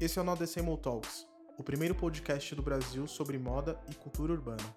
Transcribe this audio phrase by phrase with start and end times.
[0.00, 1.26] Esse é o No Decimal Talks,
[1.56, 4.76] o primeiro podcast do Brasil sobre moda e cultura urbana.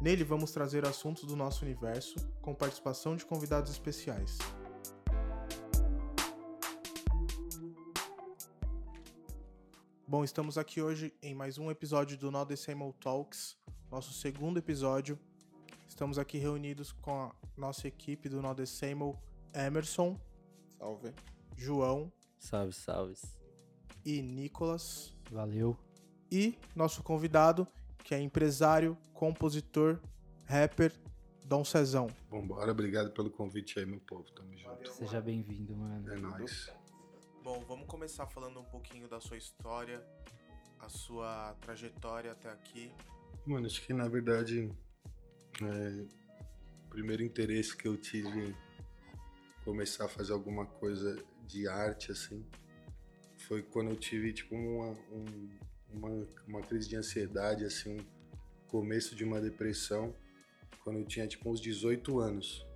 [0.00, 4.36] Nele vamos trazer assuntos do nosso universo, com participação de convidados especiais.
[10.06, 13.56] Bom, estamos aqui hoje em mais um episódio do No Decimal Talks,
[13.90, 15.18] nosso segundo episódio.
[15.88, 19.18] Estamos aqui reunidos com a nossa equipe do No Decimal,
[19.54, 20.20] Emerson,
[20.78, 21.14] Salve.
[21.56, 23.14] João Salve, salve.
[24.04, 25.14] e Nicolas.
[25.30, 25.78] Valeu.
[26.30, 27.66] E nosso convidado,
[28.02, 30.00] que é empresário, compositor,
[30.44, 30.92] rapper,
[31.46, 32.08] Dom Cezão.
[32.28, 34.24] Vambora, obrigado pelo convite aí, meu povo.
[34.32, 34.90] Tamo junto.
[34.92, 36.12] Seja bem-vindo, mano.
[36.12, 36.68] É nóis.
[37.44, 40.04] Bom, vamos começar falando um pouquinho da sua história,
[40.80, 42.92] a sua trajetória até aqui.
[43.46, 44.68] Mano, acho que na verdade
[45.62, 46.06] é,
[46.86, 48.56] o primeiro interesse que eu tive em
[49.64, 51.16] começar a fazer alguma coisa
[51.46, 52.44] de arte, assim,
[53.48, 55.50] foi quando eu tive, tipo, uma, um-
[55.92, 58.04] uma, uma crise de ansiedade, assim, um
[58.68, 60.14] começo de uma depressão,
[60.82, 62.66] quando eu tinha, tipo, uns 18 anos.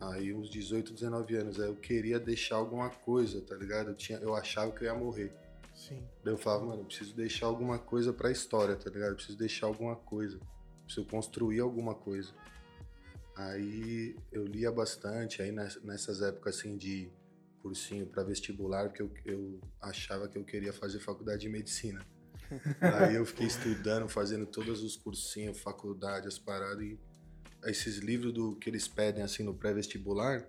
[0.00, 1.60] Aí, uns 18, 19 anos.
[1.60, 3.90] Aí eu queria deixar alguma coisa, tá ligado?
[3.90, 5.32] Eu, tinha, eu achava que eu ia morrer.
[5.74, 6.02] Sim.
[6.24, 9.10] Daí eu falava, mano, eu preciso deixar alguma coisa pra história, tá ligado?
[9.10, 10.40] Eu preciso deixar alguma coisa.
[10.84, 12.32] Preciso construir alguma coisa.
[13.36, 17.10] Aí eu lia bastante, aí ness- nessas épocas assim de
[17.62, 22.00] cursinho pra vestibular, porque eu, eu achava que eu queria fazer faculdade de medicina.
[22.80, 26.98] aí eu fiquei estudando, fazendo todos os cursinhos, faculdade, as paradas e
[27.64, 30.48] esses livros do que eles pedem assim no pré-vestibular,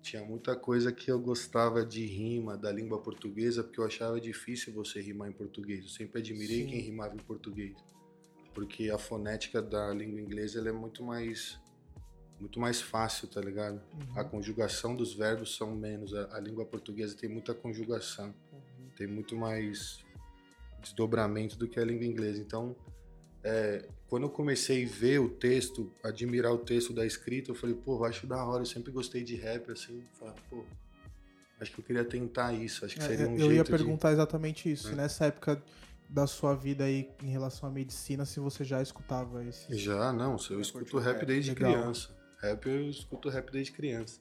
[0.00, 4.72] tinha muita coisa que eu gostava de rima da língua portuguesa, porque eu achava difícil
[4.72, 5.84] você rimar em português.
[5.84, 6.66] Eu sempre admirei Sim.
[6.66, 7.76] quem rimava em português.
[8.54, 11.60] Porque a fonética da língua inglesa é muito mais
[12.40, 13.80] muito mais fácil, tá ligado?
[14.14, 16.14] A conjugação dos verbos são menos.
[16.14, 18.34] A, a língua portuguesa tem muita conjugação,
[18.96, 20.04] tem muito mais
[20.80, 22.40] desdobramento do que a língua inglesa.
[22.40, 22.76] Então,
[23.42, 27.74] é, quando eu comecei a ver o texto, admirar o texto da escrita, eu falei,
[27.74, 30.64] pô, eu acho da hora, eu sempre gostei de rap, assim, falei, pô,
[31.60, 33.70] acho que eu queria tentar isso, acho que seria um É, eu jeito ia de...
[33.70, 34.88] perguntar exatamente isso.
[34.88, 34.94] É.
[34.94, 35.62] Nessa época
[36.08, 39.74] da sua vida aí em relação à medicina, se você já escutava esse.
[39.76, 42.17] Já, não, eu escuto rap desde criança.
[42.40, 44.20] Rap, eu escuto rap desde criança.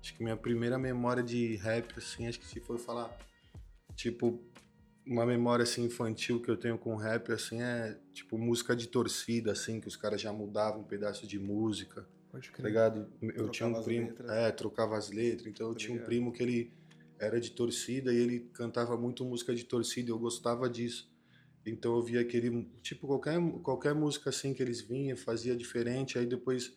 [0.00, 3.16] Acho que minha primeira memória de rap, assim, acho que se for falar,
[3.96, 4.40] tipo,
[5.06, 9.52] uma memória, assim, infantil que eu tenho com rap, assim, é, tipo, música de torcida,
[9.52, 12.06] assim, que os caras já mudavam um pedaço de música.
[12.30, 12.66] Pode tá crer.
[12.66, 13.08] ligado?
[13.22, 14.30] Eu Trocava tinha um primo, letras.
[14.30, 16.72] é, trocava as letras, então eu Tá tinha um primo que ele
[17.18, 21.10] era de torcida e ele cantava muito música de torcida, eu gostava disso.
[21.66, 26.26] Então eu via aquele, tipo, qualquer, qualquer música assim que eles vinham, fazia diferente, aí
[26.26, 26.76] depois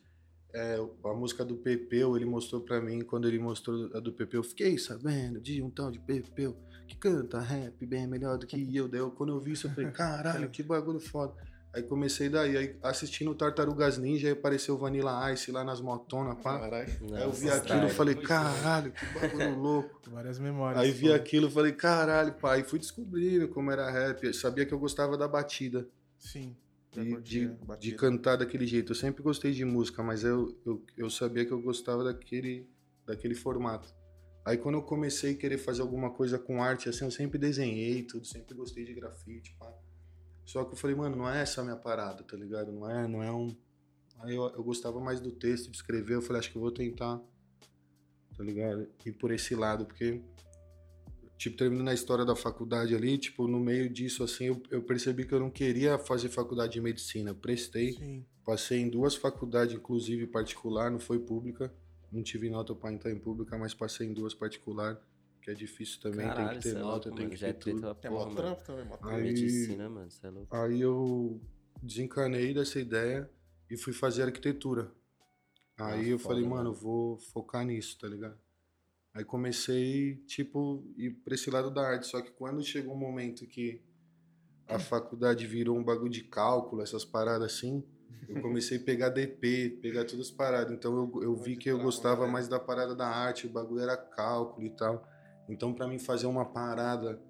[0.54, 4.40] é, a música do Pepeu, ele mostrou pra mim, quando ele mostrou a do Pepeu,
[4.40, 6.56] eu fiquei sabendo de um tal de Pepeu
[6.88, 8.88] que canta rap bem melhor do que eu.
[8.88, 11.34] Daí eu, quando eu vi isso, eu falei, caralho, que bagulho foda.
[11.74, 16.60] Aí comecei daí, aí assistindo Tartarugas Ninja, aí apareceu Vanilla Ice lá nas motonas, pá.
[16.60, 16.92] Caralho.
[17.14, 20.02] Aí eu vi aquilo e falei, caralho, que bagulho louco.
[20.10, 20.84] Várias memórias.
[20.84, 21.14] Aí vi pô.
[21.14, 22.64] aquilo e falei, caralho, pai.
[22.64, 24.22] Fui descobrindo como era rap.
[24.22, 25.88] Eu sabia que eu gostava da batida.
[26.20, 26.58] Sim.
[26.92, 27.78] De, de, batida.
[27.78, 28.92] de cantar daquele jeito.
[28.92, 32.70] Eu sempre gostei de música, mas eu, eu, eu sabia que eu gostava daquele,
[33.06, 33.94] daquele formato.
[34.44, 38.04] Aí quando eu comecei a querer fazer alguma coisa com arte, assim, eu sempre desenhei
[38.04, 39.72] tudo, sempre gostei de grafite, pá.
[40.44, 42.72] Só que eu falei, mano, não é essa a minha parada, tá ligado?
[42.72, 43.56] Não é, não é um...
[44.20, 46.72] Aí eu, eu gostava mais do texto, de escrever, eu falei, acho que eu vou
[46.72, 47.22] tentar,
[48.36, 48.88] tá ligado?
[49.06, 50.22] Ir por esse lado, porque
[51.42, 55.26] tipo, terminando a história da faculdade ali, tipo, no meio disso, assim, eu, eu percebi
[55.26, 57.32] que eu não queria fazer faculdade de medicina.
[57.32, 58.24] Eu prestei, Sim.
[58.46, 61.74] passei em duas faculdades, inclusive particular, não foi pública.
[62.12, 65.02] Não tive nota pra entrar em pública, mas passei em duas particular,
[65.42, 67.38] que é difícil também, Caralho, tem que ter é nota, louco, tem mano.
[67.40, 67.88] que é ter tudo.
[68.04, 68.36] É mó porra, mano.
[68.36, 69.16] trampo também, mó trampo.
[69.16, 70.56] Aí- Medicina, mano, é louco.
[70.56, 71.42] Aí eu
[71.82, 73.28] desencanei dessa ideia
[73.68, 74.92] e fui fazer arquitetura.
[75.80, 76.70] Aí Ah, eu foda, falei, mano, mano.
[76.70, 78.38] eu vou focar nisso, tá ligado?
[79.14, 82.08] Aí comecei, tipo, ir pra esse lado da arte.
[82.08, 83.82] Só que quando chegou um momento que
[84.68, 87.84] a faculdade virou um bagulho de cálculo, essas paradas assim,
[88.30, 90.74] eu comecei a pegar DP, pegar todas as paradas.
[90.74, 93.98] Então eu, eu vi que eu gostava mais da parada da arte, o bagulho era
[93.98, 95.06] cálculo e tal.
[95.50, 97.22] Então pra mim fazer uma parada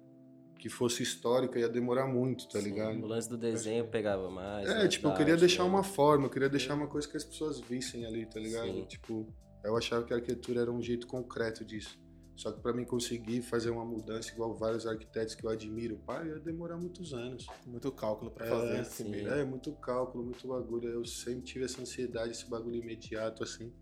[0.62, 3.02] que fosse histórica ia demorar muito, tá Sim, ligado?
[3.02, 4.68] O lance do desenho pegava mais.
[4.68, 5.76] É, né, tipo, eu queria arte deixar mesmo.
[5.76, 8.68] uma forma, eu queria deixar uma coisa que as pessoas vissem ali, tá ligado?
[8.68, 8.84] Sim.
[8.84, 9.26] Tipo,
[9.64, 12.00] eu achava que a arquitetura era um jeito concreto disso.
[12.34, 16.24] Só que pra mim conseguir fazer uma mudança igual vários arquitetos que eu admiro, pá,
[16.24, 17.46] ia demorar muitos anos.
[17.66, 19.10] Muito cálculo pra É, fazer assim sim.
[19.10, 19.28] mesmo.
[19.28, 20.88] É, muito cálculo, muito bagulho.
[20.88, 23.72] Eu sempre tive essa ansiedade, esse bagulho imediato, assim.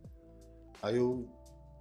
[0.82, 1.28] Aí eu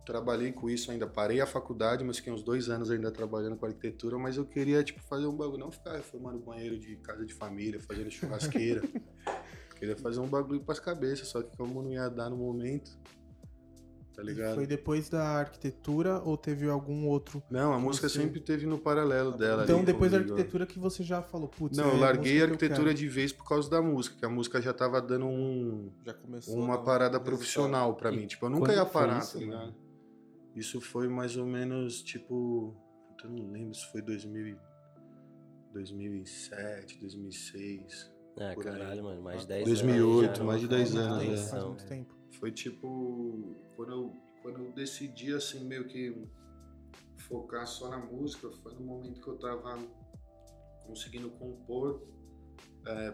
[0.05, 1.07] trabalhei com isso ainda.
[1.07, 4.83] Parei a faculdade, mas fiquei uns dois anos ainda trabalhando com arquitetura, mas eu queria,
[4.83, 8.81] tipo, fazer um bagulho, não ficar reformando banheiro de casa de família, fazendo churrasqueira.
[9.75, 12.97] queria fazer um bagulho pras cabeças, só que como não ia dar no momento,
[14.19, 14.55] tá ligado?
[14.55, 17.41] Foi depois da arquitetura ou teve algum outro?
[17.49, 19.63] Não, a música Você- sempre teve no paralelo dela.
[19.63, 20.33] Então, ali depois da comigo.
[20.33, 23.47] arquitetura que você já falou, putz, Não, é eu larguei a arquitetura de vez por
[23.47, 26.55] causa da música, que a música já tava dando um, Já começou.
[26.57, 28.27] uma um parada profissional pra E mim.
[28.27, 29.51] Tipo, eu nunca ia parar, isso, tá mano?
[29.59, 29.75] ligado?
[30.55, 32.75] Isso foi mais ou menos, tipo...
[33.23, 34.57] Eu não lembro se foi 2000, e-
[35.73, 38.11] 2007, 2006.
[38.37, 38.73] Ah, Por aí.
[38.73, 40.37] caralho, mano, mais de 10 2008, anos.
[40.37, 40.43] já.
[40.45, 42.15] mais de 10 Faz anos, faz muito tempo.
[42.39, 43.55] Foi tipo...
[43.75, 46.27] Quando eu, quando eu decidi, assim, meio que
[47.17, 49.77] focar só na música, foi no momento que eu tava
[50.85, 52.01] conseguindo compor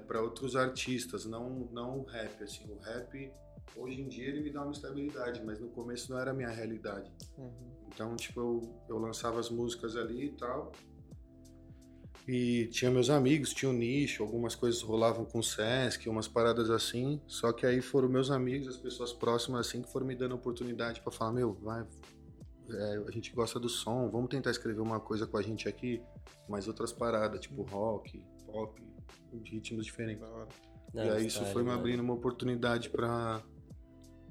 [0.07, 3.33] para outros artistas, não não o rap, assim, o rap
[3.75, 6.49] hoje em dia ele me dá uma estabilidade, mas no começo não era a minha
[6.49, 7.11] realidade.
[7.37, 7.51] Uhum.
[7.87, 10.71] Então, tipo, eu, eu lançava as músicas ali e tal.
[12.27, 16.71] E tinha meus amigos, tinha o nicho, algumas coisas rolavam com o Sesc, umas paradas
[16.71, 17.21] assim.
[17.27, 21.01] Só que aí foram meus amigos, as pessoas próximas assim, que foram me dando oportunidade
[21.01, 21.85] pra falar: Meu, vai,
[22.71, 26.01] é, a gente gosta do som, vamos tentar escrever uma coisa com a gente aqui,
[26.49, 28.81] mais outras paradas, tipo rock, pop,
[29.43, 30.27] ritmos diferentes.
[30.93, 31.79] Não, e aí isso foi me mano.
[31.79, 33.43] abrindo uma oportunidade pra,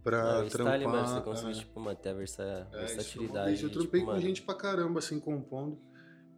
[0.02, 0.80] pra o trampar.
[0.80, 1.54] style, mano, você conseguiu, é.
[1.54, 2.68] tipo, manter a versa...
[2.72, 3.62] É, versatilidade.
[3.62, 5.78] Eu tipo, trampei com mano, gente pra caramba, assim, compondo.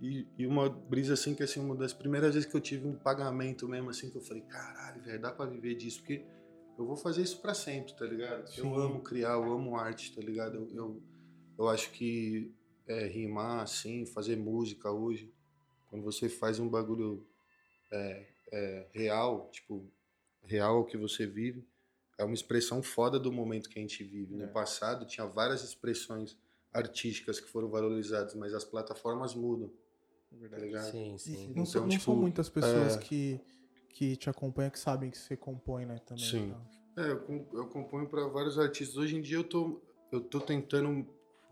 [0.01, 2.95] E, e uma brisa, assim, que, assim, uma das primeiras vezes que eu tive um
[2.95, 6.25] pagamento mesmo, assim, que eu falei, caralho, velho, dá pra viver disso, porque
[6.79, 8.47] eu vou fazer isso pra sempre, tá ligado?
[8.49, 8.61] Sim.
[8.61, 10.57] Eu amo criar, eu amo arte, tá ligado?
[10.57, 11.03] Eu, eu,
[11.59, 12.55] eu acho que
[12.87, 15.33] é, rimar, assim, fazer música hoje,
[15.89, 17.27] quando você faz um bagulho
[17.91, 19.91] é, é, real, tipo,
[20.45, 21.67] real ao que você vive,
[22.19, 24.35] é uma expressão foda do momento que a gente vive.
[24.35, 24.39] É.
[24.39, 26.37] No passado tinha várias expressões
[26.73, 29.86] artísticas que foram valorizadas, mas as plataformas mudam, É
[30.37, 30.63] tá verdade.
[30.67, 30.91] ligado?
[30.91, 31.53] Sim, sim.
[31.55, 32.99] não, são, Então, não são tipo, muitas pessoas é.
[32.99, 33.41] que,
[33.89, 35.99] que te acompanham que sabem que você compõe, né?
[36.07, 36.25] Também.
[36.25, 36.55] Sim.
[36.95, 37.03] tá?
[37.03, 38.97] É, eu, eu componho para vários artistas.
[38.97, 39.81] Hoje em dia eu tô,
[40.11, 41.07] eu tô tentando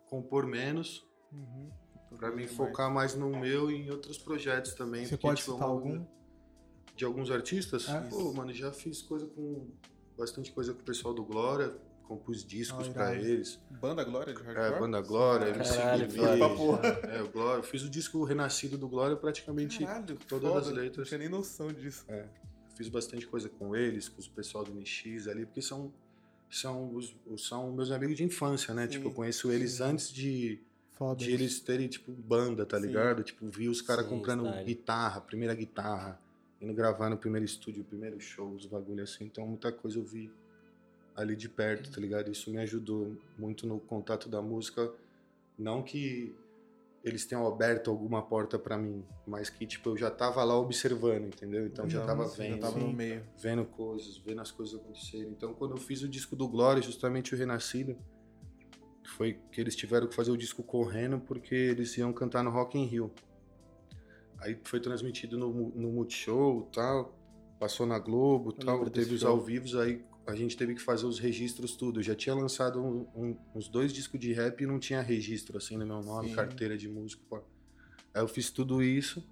[0.09, 1.69] compor menos, Uhum.
[2.17, 2.53] para me Mais.
[2.53, 5.05] focar mais no meu e em outros projetos também.
[5.05, 6.07] Você porque, pode tipo, é citar algum?
[6.95, 7.89] De alguns artistas?
[7.89, 8.01] É.
[8.03, 9.69] Pô, mano, já fiz coisa com.
[10.17, 11.77] Bastante coisa com o pessoal do Glória,
[12.07, 13.27] compus discos Ah, pra irado.
[13.27, 13.59] eles.
[13.71, 14.75] Banda Glória de Hardcore?
[14.77, 15.79] É, Banda Glória, MC
[16.57, 16.89] porra.
[16.89, 17.59] É, o Glória.
[17.61, 19.81] Eu fiz o disco Renascido do Glória praticamente.
[19.85, 20.61] Caralho, todas foda.
[20.67, 20.97] as letras.
[20.99, 22.05] Não tinha nem noção disso.
[22.77, 25.93] Fiz bastante coisa com eles, com o pessoal do NX ali, porque são,
[26.51, 28.85] são, os, são meus amigos de infância, né?
[28.87, 29.83] Sim, tipo, eu conheço eles sim.
[29.85, 30.61] antes de,
[30.93, 31.25] Foda.
[31.25, 32.87] de eles terem, tipo, banda, tá Sim.
[32.89, 33.23] ligado?
[33.23, 34.65] Tipo, vi os caras comprando style.
[34.65, 36.21] guitarra, primeira guitarra,
[36.61, 39.25] indo gravar no primeiro estúdio, primeiro show, os bagulho assim.
[39.25, 40.29] Então, muita coisa eu vi
[41.17, 42.31] ali de perto, tá ligado?
[42.31, 44.93] Isso me ajudou muito no contato da música.
[45.57, 46.35] Não que
[47.05, 51.27] eles tenham aberto alguma porta pra mim, mas que, tipo, eu já tava lá observando,
[51.27, 51.67] entendeu?
[51.67, 53.23] Então, já Não, tava sim, vendo Já tava no meio.
[53.39, 55.29] vendo coisas, vendo as coisas acontecerem.
[55.29, 57.97] Então, quando eu fiz o disco do Glória, justamente o Renascido,
[59.17, 62.79] foi que eles tiveram que fazer o disco correndo porque eles iam cantar no Rock
[62.79, 63.13] in Rio.
[64.39, 67.15] Aí foi transmitido no, no Multishow tal,
[67.61, 69.31] passou na Globo Eu tal, teve os show.
[69.31, 72.01] ao vivos, aí a gente teve que fazer os registros tudo.
[72.01, 75.57] Eu já tinha lançado um- um- uns dois discos de rap e não tinha registro
[75.59, 76.35] assim no meu nome, Sim.
[76.35, 77.23] carteira de músico.
[77.29, 77.41] pá.
[78.15, 79.23] Aí eu fiz tudo isso.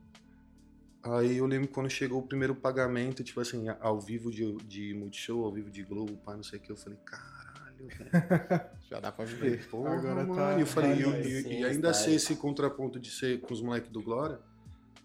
[1.02, 5.44] Aí eu lembro quando chegou o primeiro pagamento, tipo assim, ao vivo de, de Multishow,
[5.44, 8.10] ao vivo de Globo, pá, não sei o que, eu falei, caralho, velho.
[8.88, 9.66] Já dá pra viver.
[9.68, 10.34] Porra, Agora mano.
[10.36, 13.40] tá- E eu falei, tá e, e- e ainda tá ser esse contraponto de ser
[13.40, 14.38] com os moleques do Glória,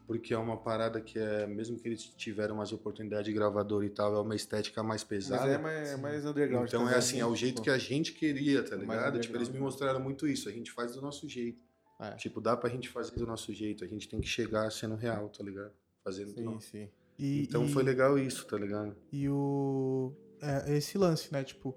[0.07, 3.89] porque é uma parada que é, mesmo que eles tiveram mais oportunidade de gravador e
[3.89, 5.51] tal, é uma estética mais Mas pesada.
[5.51, 6.67] é mais, é mais underground.
[6.67, 9.19] Então é também, assim, é o jeito que a gente queria, tá Mais ligado?
[9.19, 9.59] Tipo, eles me né?
[9.59, 11.61] mostraram muito isso, a gente faz do nosso jeito.
[11.99, 12.11] É.
[12.15, 15.27] Tipo, dá pra gente fazer do nosso jeito, a gente tem que chegar sendo real,
[15.29, 15.73] tá ligado?
[16.03, 16.89] Fazendo do Sim, sim.
[17.19, 18.95] E, Então e- foi legal isso, tá ligado?
[19.11, 20.13] E o.
[20.41, 21.43] É, esse lance, né?
[21.43, 21.75] Tipo,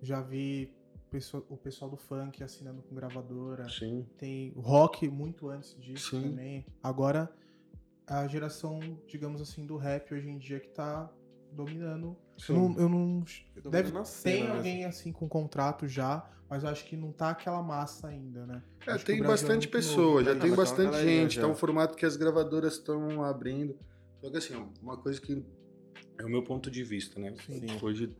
[0.00, 0.72] já vi
[1.50, 3.68] o pessoal do funk assinando com gravadora.
[3.68, 4.06] Sim.
[4.16, 6.22] Tem rock muito antes disso Sim.
[6.22, 6.64] também.
[6.82, 7.30] Agora,
[8.06, 11.10] a geração, digamos assim, do rap hoje em dia que tá
[11.52, 12.16] dominando.
[12.48, 12.78] Eu não.
[12.78, 13.24] Eu não
[13.70, 14.56] deve, na tem mesmo.
[14.56, 18.62] alguém assim com contrato já, mas eu acho que não tá aquela massa ainda, né?
[18.86, 21.36] É, tem é bastante muito novo pessoa, pra já tem bastante gente.
[21.36, 21.42] já.
[21.42, 23.78] Tá um formato que as gravadoras estão abrindo.
[24.20, 25.44] Só que assim, uma coisa que
[26.18, 27.34] é o meu ponto de vista, né?
[27.46, 27.66] Sim.
[27.80, 28.16] Hoje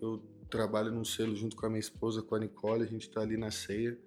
[0.00, 3.22] eu trabalho num selo junto com a minha esposa, com a Nicole, a gente tá
[3.22, 3.98] ali na ceia.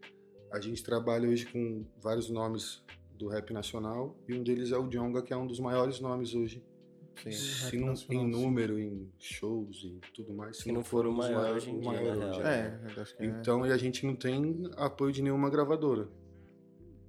[0.52, 2.84] A gente trabalha hoje com vários nomes
[3.18, 6.34] do rap nacional e um deles é o Djonga, que é um dos maiores nomes
[6.34, 6.64] hoje
[7.24, 7.32] Sim.
[7.32, 8.42] se não nacional, em sim.
[8.42, 11.78] número, em shows e tudo mais, se, Se não for o maior maiores- hoje em
[11.78, 12.44] o dia, maior hoje, é.
[12.46, 13.26] É, eu acho que é.
[13.26, 16.10] Então, e a gente não tem apoio de nenhuma gravadora.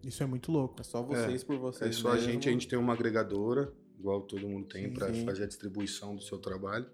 [0.05, 0.81] Isso é muito louco.
[0.81, 1.97] É só vocês por É vocês.
[1.97, 2.31] só a mesmo.
[2.31, 5.25] gente, a gente tem uma agregadora, igual todo mundo tem, Sim, para sim.
[5.25, 6.87] fazer a distribuição do seu trabalho.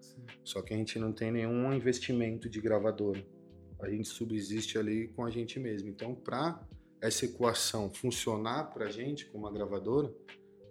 [0.42, 3.22] Só que a gente não tem nenhum investimento de gravadora.
[3.80, 5.90] A gente subsiste ali com a gente mesmo.
[5.90, 6.66] Então, para
[7.02, 10.14] essa equação funcionar para a gente, como uma gravadora,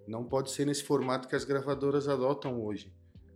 [0.08, 2.92] não pode ser nesse formato que as gravadoras adotam hoje.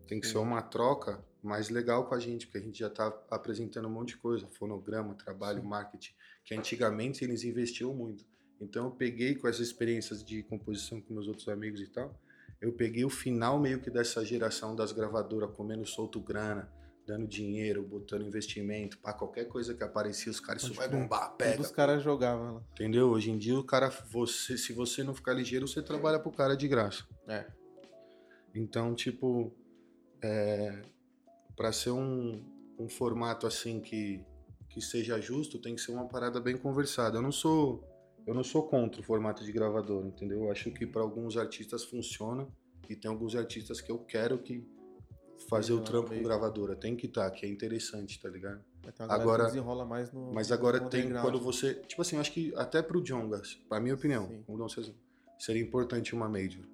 [0.09, 3.07] Tem que ser uma troca mais legal com a gente, porque a gente já está
[3.31, 8.25] apresentando um monte de coisa, fonograma, trabalho, marketing, que antigamente eles investiam muito.
[8.59, 12.19] Então eu peguei com essas experiências de composição com meus outros amigos e tal,
[12.61, 16.73] eu peguei o final meio que dessa geração das gravadoras comendo solto grana,
[17.07, 21.63] dando dinheiro, botando investimento, para qualquer coisa que aparecia, os caras, isso vai bombar, pega.
[21.63, 22.63] os caras jogavam lá.
[22.73, 23.11] Entendeu?
[23.11, 26.57] Hoje em dia o cara, você, se você não ficar ligeiro, você trabalha pro cara
[26.57, 27.05] de graça.
[27.29, 27.47] É.
[28.55, 29.53] Então, tipo,
[30.21, 30.83] é,
[31.57, 32.43] para ser um,
[32.79, 34.21] um formato assim que,
[34.69, 37.19] que seja justo, tem que ser uma parada bem conversada.
[37.19, 37.85] Eu não sou
[38.27, 40.45] eu não sou contra o formato de gravador, entendeu?
[40.45, 42.49] Eu acho que para alguns artistas funciona
[42.89, 44.67] e tem alguns artistas que eu quero que
[45.49, 46.75] fazer o trampo com gravadora.
[46.77, 48.63] Tem que estar, que é interessante, tá ligado?
[48.99, 50.33] Galera Agora- desenrola mais no.
[50.33, 53.81] Mas agora no tem quando você, tipo assim, eu acho que até pro Jongas, pra
[53.81, 54.43] minha opinião, Sim.
[54.47, 54.69] como não
[55.39, 56.65] seria importante uma major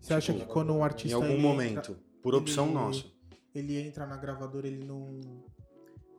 [0.00, 2.74] Você acha Tipo, que quando um em artista algum ele momento, entra, por opção ele-
[2.74, 3.04] nossa.
[3.54, 5.20] ele entra na gravadora, ele não.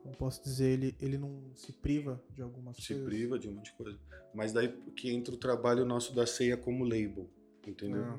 [0.02, 3.04] Como posso dizer, ele, ele não se priva de algumas se coisas.
[3.04, 3.98] priva de um monte de coisa.
[4.34, 7.28] Mas daí que entra o trabalho nosso da ceia como label,
[7.66, 8.04] entendeu?
[8.04, 8.18] Ah.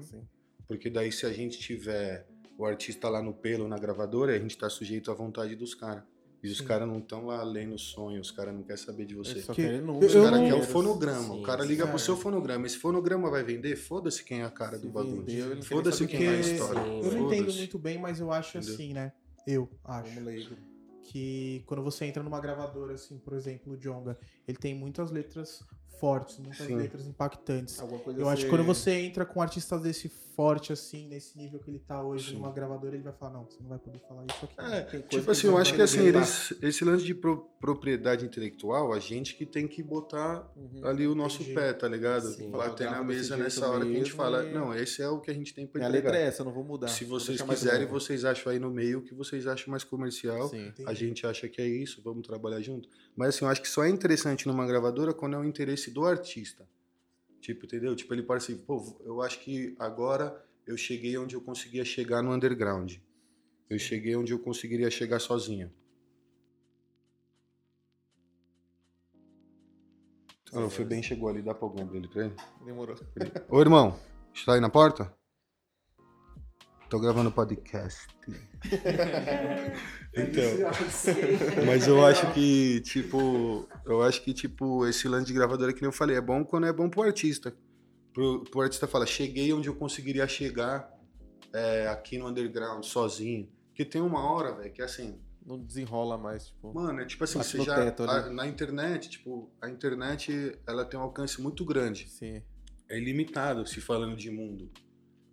[0.68, 2.28] Porque daí se a gente tiver
[2.58, 6.04] o artista lá no pelo, na gravadora, a gente tá sujeito à vontade dos caras.
[6.44, 9.16] E os caras não estão lá lendo o sonho, os caras não querem saber de
[9.16, 9.34] você.
[9.34, 11.20] Que- Os caras não- querem o fonograma.
[11.34, 11.98] Sim, o cara liga pro Cara.
[12.00, 12.66] seu fonograma.
[12.68, 13.76] Esse fonograma vai vender?
[13.76, 15.26] Foda-se quem é a cara Se do bagulho.
[15.64, 16.40] Foda-se quem quem é a é.
[16.40, 16.82] história.
[16.84, 18.76] Sim, Eu não entendo muito bem, mas eu acho Entendeu?
[18.76, 19.12] assim, né?
[19.48, 20.14] Eu acho.
[20.14, 20.56] Como leigo.
[21.10, 25.64] que quando você entra numa gravadora, assim, por exemplo, o Jonga, ele tem muitas letras
[26.00, 26.76] fortes, muitas Sim.
[26.76, 27.80] letras impactantes.
[27.80, 31.36] Alguma coisa Eu acho que quando você entra com um artista desse forte, assim, nesse
[31.36, 32.36] nível que ele tá hoje Sim.
[32.36, 34.56] numa gravadora, ele vai falar, não, você não vai poder falar isso aqui.
[34.98, 39.00] É, tipo assim, eu acho que assim, eles, esse lance de pro- propriedade intelectual, a
[39.00, 40.82] gente que tem que botar Uhum.
[40.86, 41.56] ali o nosso Entendi.
[41.56, 42.28] pé, tá ligado?
[42.34, 42.52] Sim.
[42.52, 45.10] Bater na Grava desse mesa nessa hora que a gente fala, e- não, esse é
[45.10, 46.04] o que a gente tem pra entregar.
[46.12, 46.88] letra é essa, não vou mudar.
[46.90, 50.50] Se vocês quiserem, vocês acham aí no meio o que vocês acham mais comercial.
[50.50, 50.72] Sim.
[50.86, 52.88] A gente acha que é isso, vamos trabalhar junto.
[53.16, 56.06] Mas assim, eu acho que só é interessante numa gravadora quando é o interesse do
[56.06, 56.68] artista.
[57.42, 57.96] Tipo, entendeu?
[57.96, 62.22] Tipo, ele parece assim, pô, eu acho que agora eu cheguei onde eu conseguia chegar
[62.22, 62.96] no underground.
[63.70, 65.72] Eu cheguei onde eu conseguiria chegar sozinho.
[70.54, 72.36] Ah, o Febem chegou ali, dá pra alguém abrir ele pra ele?
[72.66, 72.96] Demorou.
[73.50, 74.00] Ô, irmão,
[74.34, 75.14] está aí na porta?
[76.90, 78.08] Tô gravando podcast.
[80.16, 80.44] então,
[81.66, 85.88] mas eu acho que, tipo, eu acho que, tipo, esse lance de gravadora que nem
[85.88, 87.54] eu falei, é bom quando é bom pro artista.
[88.14, 90.90] Pro, pro artista falar, cheguei onde eu conseguiria chegar
[91.54, 93.50] é, aqui no underground, sozinho.
[93.68, 96.74] Porque tem uma hora, velho, que é assim, Não desenrola mais, tipo.
[96.74, 97.76] Mano, é tipo assim, você já.
[97.76, 98.30] teto ali.
[98.30, 102.10] a- na internet, tipo, a internet ela tem um alcance muito grande.
[102.10, 102.42] Sim.
[102.90, 104.72] É ilimitado se falando de mundo.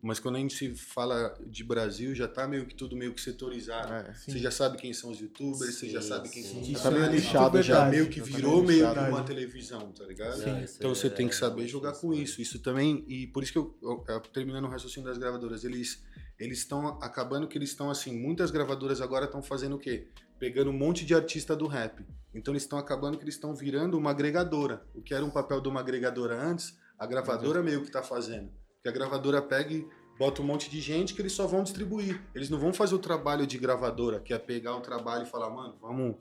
[0.05, 3.21] Mas quando a gente se fala de Brasil, já tá meio que tudo meio que
[3.23, 3.91] setorizado.
[3.91, 4.13] É.
[4.13, 6.53] Você já sabe quem são os youtubers, você já Sim, sabe quem sim.
[6.53, 8.93] são os tá meio é lixado muito já meio que Já tá virou meio meio
[8.95, 10.37] que uma televisão, tá ligado?
[10.63, 12.43] Isso Então você é- tem que saber realmente jogar com isso.
[12.43, 16.03] Isso também, e por isso que eu, eu- eu- terminando o raciocínio das gravadoras, eles
[16.39, 20.09] eles estão acabando que eles estão assim, muitas gravadoras agora estão fazendo o quê?
[20.39, 22.05] Pegando um monte de artista do rap.
[22.35, 24.85] Então eles estão acabando que eles estão virando uma agregadora.
[24.95, 28.51] O que era um papel de uma agregadora antes, a gravadora meio que tá fazendo.
[28.85, 29.89] Que a gravadora pega e
[30.19, 32.21] bota um monte de gente que eles só vão distribuir.
[32.35, 35.49] Eles não vão fazer o trabalho de gravadora, que é pegar o trabalho e falar,
[35.49, 36.17] mano, vamos,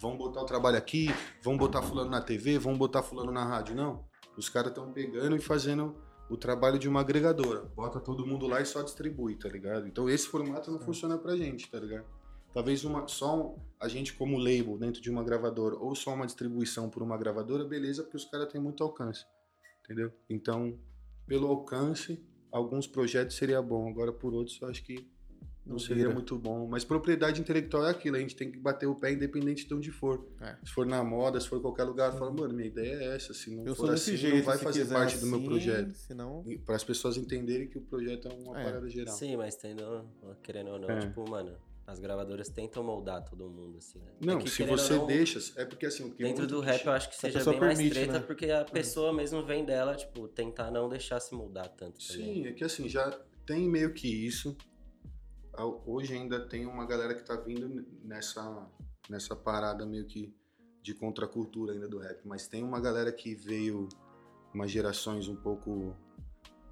[0.00, 1.08] vamos botar o trabalho aqui,
[1.42, 3.74] vamos botar fulano na TV, vamos botar fulano na rádio.
[3.74, 4.02] Não.
[4.34, 5.94] Os caras estão pegando e fazendo
[6.30, 7.60] o trabalho de uma agregadora.
[7.76, 9.86] Bota todo mundo lá e só distribui, tá ligado?
[9.86, 12.06] Então esse formato não funciona pra gente, tá ligado?
[12.54, 16.88] Talvez uma, só a gente como label dentro de uma gravadora ou só uma distribuição
[16.88, 19.26] por uma gravadora, beleza, porque os caras têm muito alcance,
[19.84, 20.10] entendeu?
[20.30, 20.78] Então,
[21.26, 25.06] pelo alcance, alguns projetos seria bom, agora por outros eu acho que
[25.64, 26.14] não, Não seria vira.
[26.14, 26.68] muito bom.
[26.68, 29.90] Mas propriedade intelectual é aquilo, a gente tem que bater o pé independente de onde
[29.90, 30.24] for.
[30.40, 30.54] É.
[30.64, 33.50] Se for na moda, se for qualquer lugar, fala, mano, minha ideia é essa, se
[33.50, 35.92] não Eu for assim, jeito, não vai fazer parte do meu assim, projeto.
[35.94, 36.44] Senão.
[36.64, 38.64] Para as pessoas entenderem que o projeto é uma É.
[38.64, 39.12] parada geral.
[39.16, 40.04] Sim, mas tendo,
[40.40, 41.00] querendo ou não, É.
[41.00, 41.56] tipo, mano,
[41.86, 44.12] as gravadoras tentam moldar todo mundo, assim, né?
[44.20, 46.66] Não, É que, se você não, deixa, é porque assim, o que Dentro do que
[46.66, 48.20] rap eu acho que seja bem mais permite, treta, né?
[48.20, 52.34] porque a pessoa mesmo vem dela, tipo, tentar não deixar se moldar tanto também.
[52.42, 53.10] Sim, é que assim, já
[53.46, 54.56] tem meio que isso.
[55.86, 58.68] hoje ainda tem uma galera que tá vindo nessa,
[59.08, 60.34] nessa parada meio que
[60.82, 63.88] de contracultura ainda do rap, mas tem uma galera que veio
[64.52, 65.96] umas gerações um pouco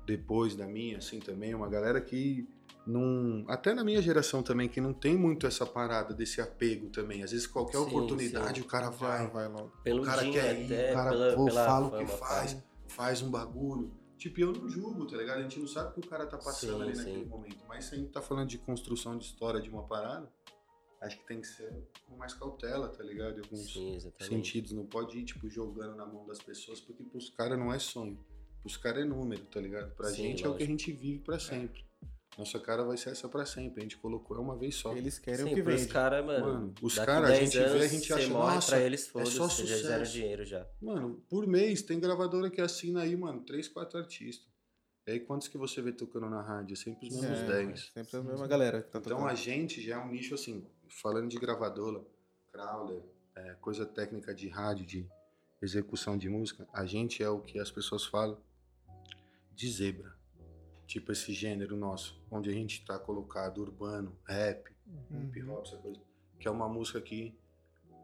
[0.05, 2.49] depois da minha, assim, também, uma galera que
[2.87, 7.23] não, até na minha geração também, que não tem muito essa parada desse apego também,
[7.23, 8.67] às vezes qualquer Sim, oportunidade sim.
[8.67, 9.73] o cara Já vai, vai logo.
[9.83, 12.57] Pelo o cara quer ir, até, o cara pela, pô, pela fala o que faz,
[12.89, 13.91] faz um bagulho.
[14.19, 15.39] Tipo, eu não julgo, tá ligado?
[15.39, 17.03] A gente não sabe o que o cara tá passando Sim, ali sim.
[17.05, 17.59] naquele momento.
[17.69, 20.31] Mas se a gente tá falando de construção de história de uma parada,
[21.03, 21.71] acho que tem que ser
[22.07, 23.39] com mais cautela, tá ligado?
[23.39, 24.73] Em alguns Sim, sentidos.
[24.73, 28.19] Não pode ir, tipo, jogando na mão das pessoas, porque pros caras não é sonho.
[28.63, 29.95] Pros caras é número, tá ligado?
[29.95, 30.71] Pra Sim, gente é o que a lógico.
[30.71, 31.85] gente vive pra sempre.
[32.37, 33.81] Nossa cara vai ser essa pra sempre.
[33.81, 34.93] A gente colocou é uma vez só.
[34.97, 35.93] Eles querem Sim, o que pros vende.
[35.93, 38.69] caras, mano, Mano, os caras, a 10 gente vê, a anos, gente acha, morre nossa,
[38.73, 40.13] pra eles, é só você já zera sucesso.
[40.13, 40.67] dinheiro já.
[40.83, 44.49] Mano, por mês tem gravadora que assina aí, mano, três, quatro artistas.
[45.07, 46.73] E aí quantos que você vê tocando na rádio?
[46.73, 47.91] É sempre os mesmos É, 10.
[47.93, 49.29] Sempre a mesma galera que tá Então tocando.
[49.31, 52.03] a gente já é um nicho assim, falando de gravadora,
[52.51, 53.03] crawler,
[53.37, 55.07] é, coisa técnica de rádio, de
[55.63, 58.39] execução de música, a gente é o que as pessoas falam
[59.53, 60.15] de zebra.
[60.87, 64.71] Tipo esse gênero nosso, onde a gente tá colocado urbano, rap,
[65.11, 65.53] hip Uhum.
[65.55, 66.01] hop, essa coisa.
[66.39, 67.35] Que é uma música que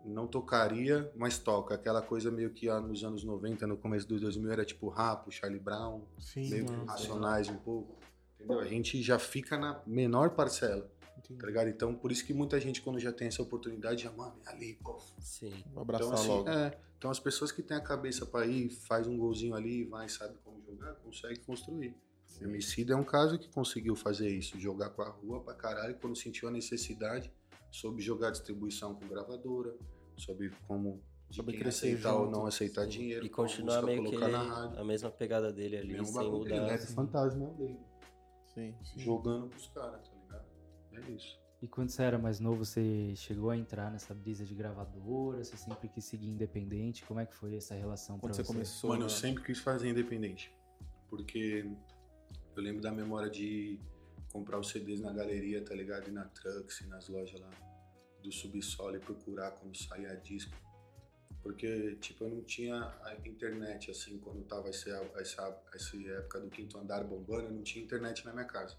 [0.04, 1.74] não tocaria, mas toca.
[1.74, 5.30] Aquela coisa meio que ah, nos anos 90, no começo dos 2000, era tipo Rapo,
[5.30, 7.98] Charlie Brown, Sim, meio racionais um pouco.
[8.36, 8.60] Entendeu?
[8.60, 10.90] A gente já fica na menor parcela,
[11.38, 11.68] tá ligado?
[11.68, 14.74] Então, por isso que muita gente, quando já tem essa oportunidade, já, mano, é ali,
[14.82, 14.98] pô.
[15.20, 15.62] Sim.
[15.74, 16.48] Vou abraçar Então, assim, logo.
[16.48, 20.08] é, então, as pessoas que têm a cabeça pra ir, faz um golzinho ali, vai,
[20.08, 21.94] sabe como jogar, consegue construir.
[22.40, 25.96] O Emicida é um caso que conseguiu fazer isso, jogar com a rua pra caralho,
[26.00, 27.30] quando sentiu a necessidade,
[27.70, 29.76] soube jogar distribuição com gravadora,
[30.16, 32.90] soube como de Soube quem crescer aceitar ou junto, não aceitar Sim.
[32.90, 36.66] dinheiro, E continuar meio que ele, a mesma pegada dele ali, Mesmo sem mudar.
[36.66, 37.80] Rap fantasma é o dele,
[38.46, 38.74] Sim.
[38.96, 40.46] jogando pros caras, tá ligado?
[40.92, 41.38] É isso.
[41.62, 45.44] E quando você era mais novo, você chegou a entrar nessa brisa de gravadora?
[45.44, 47.04] Você sempre quis seguir independente?
[47.04, 48.90] Como é que foi essa relação Quando pra você começou.
[48.90, 50.50] Mano, eu sempre quis fazer independente.
[51.10, 51.70] Porque
[52.56, 53.78] eu lembro da memória de
[54.32, 56.08] comprar os CDs na galeria, tá ligado?
[56.08, 57.50] E na Trux, e nas lojas lá
[58.22, 60.54] do subsolo e procurar quando saía disco.
[61.42, 66.50] Porque, tipo, eu não tinha a internet, assim, quando tava essa, essa, essa época do
[66.50, 68.76] quinto andar bombando, eu não tinha internet na minha casa.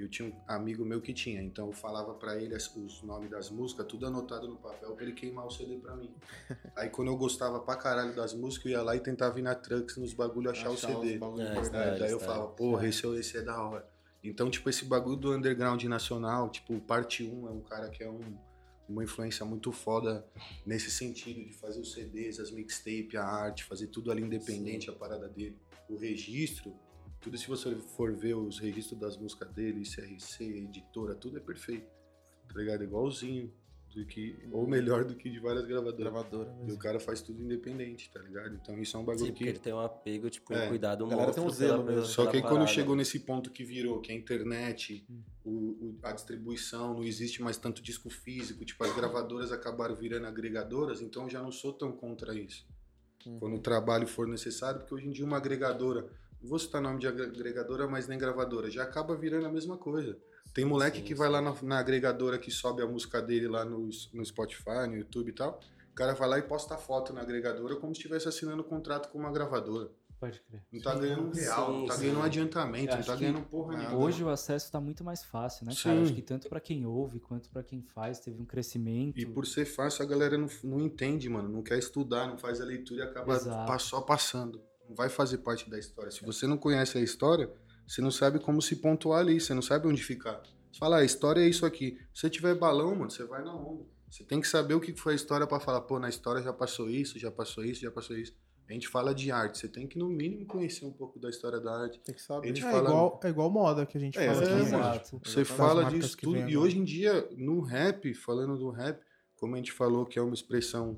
[0.00, 3.02] E eu tinha um amigo meu que tinha, então eu falava pra ele as- os
[3.02, 6.10] nomes das músicas, tudo anotado no papel, pra ele queimar o CD pra mim.
[6.74, 9.54] Aí quando eu gostava pra caralho das músicas, eu ia lá e tentava ir na
[9.54, 11.16] Trux, nos bagulho, achar, o uns CD.
[11.16, 12.24] É, de É, daí eu tá.
[12.24, 13.86] falava, porra, esse, é- esse é da hora.
[14.24, 18.08] Então, tipo, esse bagulho do underground nacional, tipo, parte 1 é um cara que é
[18.10, 18.38] um-
[18.88, 20.26] uma influência muito foda
[20.64, 24.94] nesse sentido de fazer os CDs, as mixtape, a arte, fazer tudo ali independente, a
[24.94, 25.58] parada dele.
[25.90, 26.74] O registro,
[27.20, 31.86] tudo se você for ver os registros das músicas dele, CRC, editora, tudo é perfeito.
[32.52, 32.82] Tá ligado?
[32.84, 33.52] Igualzinho.
[33.92, 35.96] Do que, ou melhor do que de várias gravadoras.
[35.98, 38.54] Gravadora E o cara faz tudo independente, tá ligado?
[38.54, 39.42] Então isso é um bagulho Sim, que.
[39.48, 40.66] ele tem um apego, tipo, É.
[40.66, 42.04] um cuidado galera tem um monstro zelo mesmo.
[42.06, 45.04] Só que aí quando chegou nesse ponto que virou, que a internet,
[45.44, 50.26] o, o- a distribuição, não existe mais tanto disco físico, tipo, as gravadoras acabaram virando
[50.28, 52.64] agregadoras, então eu já não sou tão contra isso.
[53.26, 53.40] Uhum.
[53.40, 56.08] Quando o trabalho for necessário, porque hoje em dia uma agregadora,
[56.42, 60.18] vou citar nome de agre- agregadora, mas nem gravadora, já acaba virando a mesma coisa.
[60.54, 61.32] Tem moleque Sim, que vai sim.
[61.34, 65.28] lá na, na agregadora que sobe a música dele lá no, no Spotify, no YouTube
[65.28, 65.60] e tal.
[65.92, 69.10] O cara vai lá e posta foto na agregadora como se estivesse assinando um contrato
[69.10, 69.90] com uma gravadora.
[70.18, 70.62] Pode crer.
[70.70, 72.00] Não tá ganhando um real, Sim, não tá sim.
[72.02, 73.88] ganhando um adiantamento, não tá ganhando porra nada.
[73.88, 74.04] nenhuma.
[74.04, 75.96] Hoje o acesso tá muito mais fácil, né, cara?
[75.96, 76.02] Sim.
[76.02, 79.18] Acho que tanto pra quem ouve quanto pra quem faz teve um crescimento.
[79.18, 81.48] E por ser fácil, a galera não, não entende, mano.
[81.48, 83.82] Não quer estudar, não faz a leitura e acaba Exato.
[83.82, 84.60] só passando.
[84.94, 86.10] Vai fazer parte da história.
[86.10, 87.50] Se você não conhece a história,
[87.86, 90.42] você não sabe como se pontuar ali, você não sabe onde ficar.
[90.72, 91.96] Você fala, ah, a história é isso aqui.
[92.14, 93.84] Se você tiver balão, mano, você vai na onda.
[94.10, 96.52] Você tem que saber o que foi a história pra falar, pô, na história já
[96.52, 98.34] passou isso, já passou isso, já passou isso.
[98.68, 101.58] A gente fala de arte, você tem que no mínimo conhecer um pouco da história
[101.60, 102.00] da arte.
[102.04, 102.48] Tem que A saber.
[102.48, 105.44] gente É fala- igual, é igual moda que a gente É, fala aqui, é, Você
[105.44, 106.36] fala disso tudo.
[106.36, 106.58] E agora.
[106.60, 109.00] hoje em dia, no rap, falando do rap,
[109.36, 110.96] como a gente falou que é uma expressão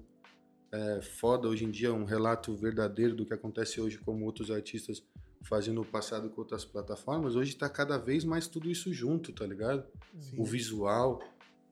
[0.73, 5.05] é, foda hoje em dia, um relato verdadeiro do que acontece hoje, como outros artistas
[5.43, 9.47] fazem no passado com outras plataformas, hoje tá cada vez mais tudo isso junto, tá
[9.47, 9.85] ligado?
[10.19, 10.41] Sim.
[10.41, 11.21] O visual,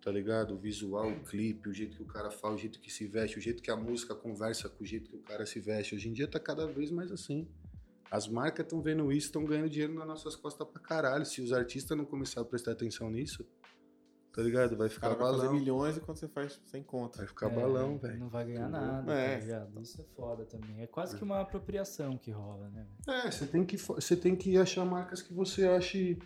[0.03, 0.55] tá ligado?
[0.55, 3.39] O visual, o clipe, o jeito que o cara fala, o jeito que se veste,
[3.39, 5.95] o jeito que a música conversa com o jeito que o cara se veste.
[5.95, 7.49] Hoje em dia tá cada vez mais assim.
[8.11, 11.25] As marcas estão vendo isso, estão ganhando dinheiro nas nossas costas pra caralho.
[11.25, 13.47] Se os artistas não começarem a prestar atenção nisso,
[14.33, 14.77] tá ligado?
[14.77, 15.55] Vai ficar cara vai fazer balão.
[15.59, 17.19] milhões e quando você faz sem conta.
[17.19, 18.19] Vai ficar É, balão, velho.
[18.19, 18.81] Não vai ganhar Entendeu?
[18.81, 19.35] nada, É.
[19.39, 19.81] tá ligado?
[19.83, 20.81] Isso é foda também.
[20.83, 22.87] É quase que uma apropriação que rola, né?
[23.09, 26.19] É, você tem que, você tem que achar marcas que você ache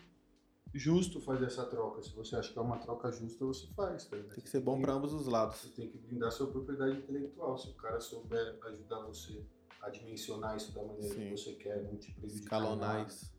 [0.72, 2.02] justo fazer essa troca.
[2.02, 4.34] Se você acha que é uma troca justa, você faz, tá ligado?
[4.34, 5.56] Tem que ser bom pra ambos os lados.
[5.58, 7.56] Você tem que brindar sua propriedade intelectual.
[7.56, 9.44] Se o cara souber ajudar você
[9.80, 11.20] a dimensionar isso da maneira Sim.
[11.26, 13.34] que você quer, não te prejudicar Escalonar isso.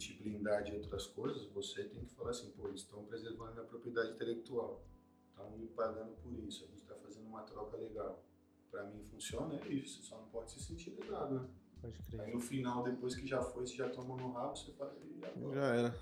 [0.00, 3.64] Te blindar de outras coisas, você tem que falar assim, pô, eles estão preservando minha
[3.66, 4.82] propriedade intelectual.
[5.28, 6.64] Estão me pagando por isso.
[6.64, 8.24] A gente está fazendo uma troca legal.
[8.70, 10.02] Pra mim funciona, é isso.
[10.02, 11.48] Você só não pode se sentir lesado, né?
[11.82, 12.20] Pode crer.
[12.22, 15.24] Aí no final, depois que já foi, você já tomou no rabo, você fala, e
[15.24, 15.54] agora?
[15.54, 16.00] Já era.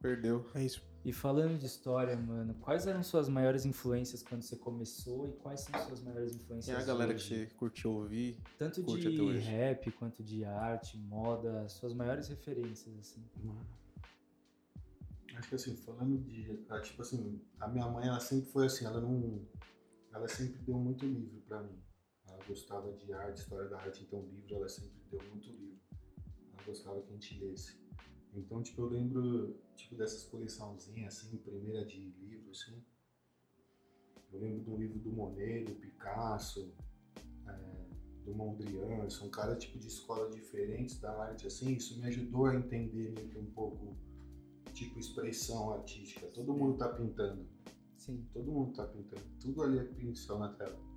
[0.00, 0.46] Perdeu.
[0.54, 0.82] É isso.
[1.04, 5.60] E falando de história, mano, quais eram suas maiores influências quando você começou e quais
[5.60, 7.46] são suas maiores influências Quem é a galera que hoje?
[7.46, 8.38] você curtiu ouvir?
[8.58, 9.38] Tanto curte até de hoje?
[9.48, 13.24] rap quanto de arte, moda, suas maiores referências, assim.
[13.42, 13.66] Mano.
[15.36, 16.64] Acho que assim, falando de.
[16.68, 19.40] ah, Tipo assim, a minha mãe, ela sempre foi assim, ela não.
[20.12, 21.78] Ela sempre deu muito livro pra mim.
[22.28, 25.78] Ela gostava de arte, história da arte, então livro, ela sempre deu muito livro.
[26.52, 27.78] Ela gostava que a gente lesse.
[28.34, 32.82] Então, tipo, eu lembro, tipo, dessas coleçãozinhas, assim, primeira de livro, assim.
[34.32, 36.74] Eu lembro do livro do Monet, do Picasso,
[37.46, 41.72] é, do Mondrian, são caras, tipo, de escolas diferentes da arte, assim.
[41.72, 43.96] Isso me ajudou a entender meio que um pouco,
[44.74, 46.26] tipo, expressão artística.
[46.28, 47.48] Todo mundo tá pintando.
[47.96, 48.26] Sim.
[48.32, 49.22] Todo mundo tá pintando.
[49.40, 50.87] Tudo ali é pinção na tela.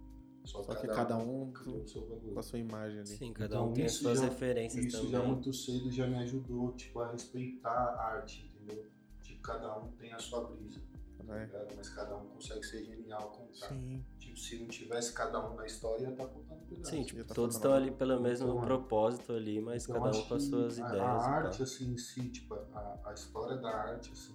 [0.43, 2.33] Só que cada um criou o seu bagulho.
[2.33, 3.07] com a sua imagem ali.
[3.07, 5.11] Sim, cada Então, um tem suas já- referências Isso também.
[5.11, 8.85] já muito cedo já me ajudou, tipo, a respeitar a arte, entendeu?
[9.21, 10.79] Tipo, cada um tem a sua brisa,
[11.25, 11.73] tá ligado?
[11.75, 13.67] Mas cada um consegue ser genial contar.
[13.69, 14.03] Sim.
[14.17, 16.89] Tipo, se não tivesse cada um na história, ia estar contando pedaço.
[16.89, 18.65] Sim, tipo, tá todos estão ali pelo mesmo Então, é.
[18.65, 21.03] propósito ali, mas Então, cada um com as que suas a, ideias.
[21.03, 21.19] A tal.
[21.33, 24.33] arte, assim, em si, tipo, a, a história da arte, assim,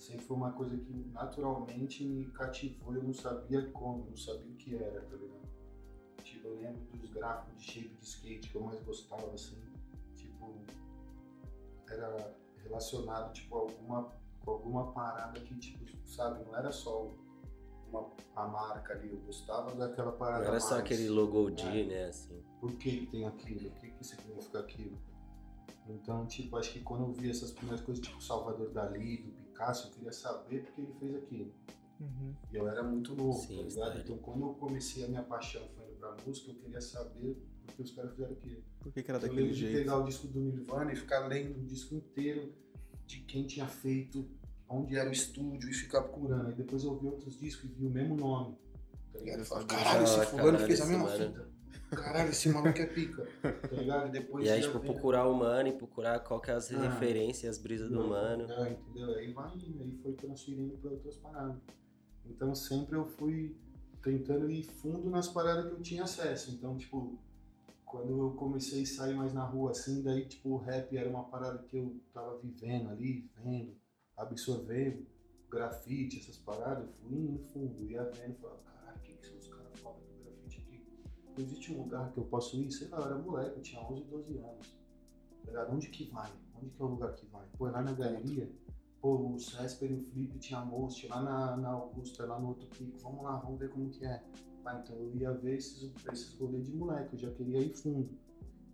[0.00, 2.94] sempre foi uma coisa que naturalmente me cativou.
[2.94, 5.48] Eu não sabia como, não sabia o que era, tá ligado?
[6.24, 9.60] Tipo, eu lembro dos gráficos de shape de skate que eu mais gostava, assim,
[10.16, 10.54] tipo,
[11.88, 14.12] era relacionado, tipo, a alguma,
[14.44, 17.10] com alguma parada que, tipo, sabe, não era só
[17.88, 20.84] uma, a marca ali, eu gostava daquela parada Não era só mais.
[20.84, 21.84] aquele logo D, É.
[21.86, 22.42] né, assim.
[22.60, 23.68] Por que, que tem aquilo?
[23.68, 24.96] O que, que significa aquilo?
[25.88, 29.88] Então, tipo, acho que quando eu vi essas primeiras coisas, tipo Salvador Dali, do Picasso,
[29.88, 31.52] eu queria saber porque ele fez aquilo.
[32.00, 32.34] Uhum.
[32.52, 33.98] E eu era muito novo, Sim, tá ligado?
[34.00, 37.82] Então, quando eu comecei a minha paixão foi indo pra música, eu queria saber porque
[37.82, 38.62] os caras fizeram aquilo.
[38.80, 39.78] Por que, que era Eu daquele lembro de jeito?
[39.78, 42.54] pegar o disco do Nirvana e ficar lendo o disco inteiro
[43.06, 44.26] de quem tinha feito,
[44.68, 46.46] onde era o estúdio e ficar procurando.
[46.48, 48.56] Aí depois eu vi outros discos e vi o mesmo nome.
[49.12, 49.40] Tá ligado?
[49.42, 51.48] Eu caralho, esse Ah, fulano caralho, fez a mesma fita.
[51.90, 53.26] Caralho, esse maluco é pica.
[53.42, 54.08] Tá ligado?
[54.08, 56.70] E depois E aí, tipo, vendo- procurar o mano e procurar qual que é as
[56.72, 56.78] Ah.
[56.80, 58.50] referências, as brisas do mano.
[58.50, 59.14] É, entendeu?
[59.16, 61.56] Aí vai indo, aí foi transferindo para outras paradas.
[62.26, 63.56] Então sempre eu fui
[64.02, 66.52] tentando ir fundo nas paradas que eu tinha acesso.
[66.52, 67.18] Então, tipo,
[67.84, 71.24] quando eu comecei a sair mais na rua assim, daí, tipo, o rap era uma
[71.24, 73.74] parada que eu tava vivendo ali, vendo,
[74.16, 75.04] absorvendo,
[75.50, 78.60] grafite, essas paradas, eu fui indo fundo, ia vendo, falava,
[81.40, 82.70] existe um lugar que eu posso ir?
[82.70, 84.66] Sei lá, eu era moleque, eu tinha 11, 12 anos.
[85.44, 85.72] Tá ligado?
[85.74, 86.30] Onde que vai?
[86.56, 87.46] Onde que é o lugar que vai?
[87.56, 88.50] Pô, é lá na galeria,
[89.00, 92.66] pô, o Césper e o Felipe tinha Most, lá na, na Augusta, lá no outro
[92.68, 94.22] pico, vamos lá, vamos ver como que é.
[94.64, 98.10] Ah, então eu ia ver esses, esses rolês de moleque, eu já queria ir fundo.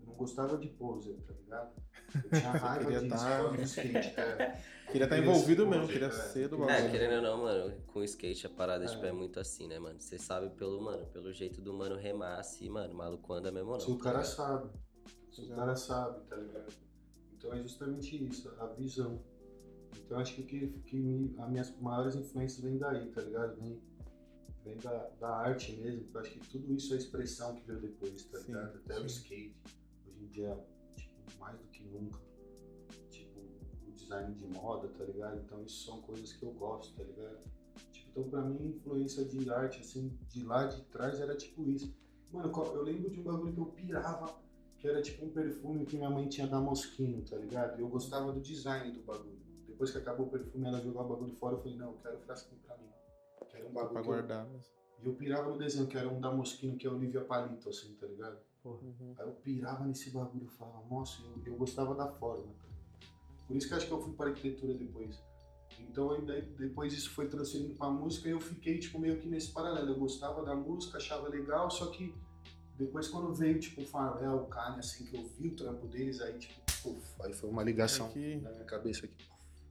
[0.00, 1.70] Eu não gostava de poser, tá ligado?
[2.24, 4.20] Eu tinha raiva queria de tá- escola de skate.
[4.20, 4.62] É.
[4.86, 6.10] Queria estar Queria envolvido mesmo, queria é.
[6.12, 6.86] ser do É, bagulho.
[6.86, 8.88] É, querendo ou não, mano, com o skate a parada, É.
[8.88, 10.00] tipo, é muito assim, né, mano?
[10.00, 13.70] Você sabe pelo, mano, pelo jeito do mano remar assim, mano, o maluco anda mesmo
[13.72, 13.84] ou não.
[13.84, 14.34] Se o tá cara ligado?
[14.36, 14.70] sabe.
[15.32, 16.72] Se o cara sabe, tá ligado?
[17.36, 19.20] Então é justamente isso, a visão.
[19.98, 23.56] Então acho que, que, que me- as minhas maiores influências vêm daí, tá ligado?
[23.56, 23.82] Vem,
[24.64, 27.80] vem da, da arte mesmo, porque eu acho que tudo isso é expressão que veio
[27.80, 28.76] depois, tá Sim, ligado?
[28.84, 29.06] Até o sim.
[29.08, 29.56] skate,
[30.06, 30.58] hoje em dia,
[31.38, 32.18] mais do que nunca.
[33.10, 33.40] Tipo,
[33.86, 35.40] o design de moda, tá ligado?
[35.44, 37.38] Então isso são coisas que eu gosto, tá ligado?
[37.92, 41.94] Tipo, então pra mim, influência de arte, assim, de lá de trás era tipo isso.
[42.32, 44.34] Mano, eu lembro de um bagulho que eu pirava,
[44.78, 47.78] que era tipo um perfume que minha mãe tinha da Moschino, tá ligado?
[47.78, 49.36] E eu gostava do design do bagulho.
[49.66, 52.16] Depois que acabou o perfume, ela jogou o bagulho fora, eu falei, não, eu quero
[52.16, 52.88] o frasquinho pra mim.
[53.50, 54.74] Quero um Pra bagulho eu- guardar mesmo.
[55.02, 57.94] E eu pirava no desenho, que era um da Moschino, que é Olivia Palito, assim,
[57.94, 58.38] tá ligado?
[58.70, 59.14] Uhum.
[59.18, 62.52] Aí eu pirava nesse bagulho, eu falava, nossa, eu, eu gostava da forma.
[63.46, 65.22] Por isso que acho que eu fui para arquitetura depois.
[65.78, 69.28] Então aí daí, depois isso foi transferindo pra música e eu fiquei tipo meio que
[69.28, 69.90] nesse paralelo.
[69.90, 72.14] Eu gostava da música, achava legal, só que
[72.76, 76.20] depois quando veio tipo o Farel, o Kanye, assim, que eu vi o trampo deles,
[76.20, 79.24] aí tipo, puf, aí foi uma ligação Aí que- na minha cabeça aqui.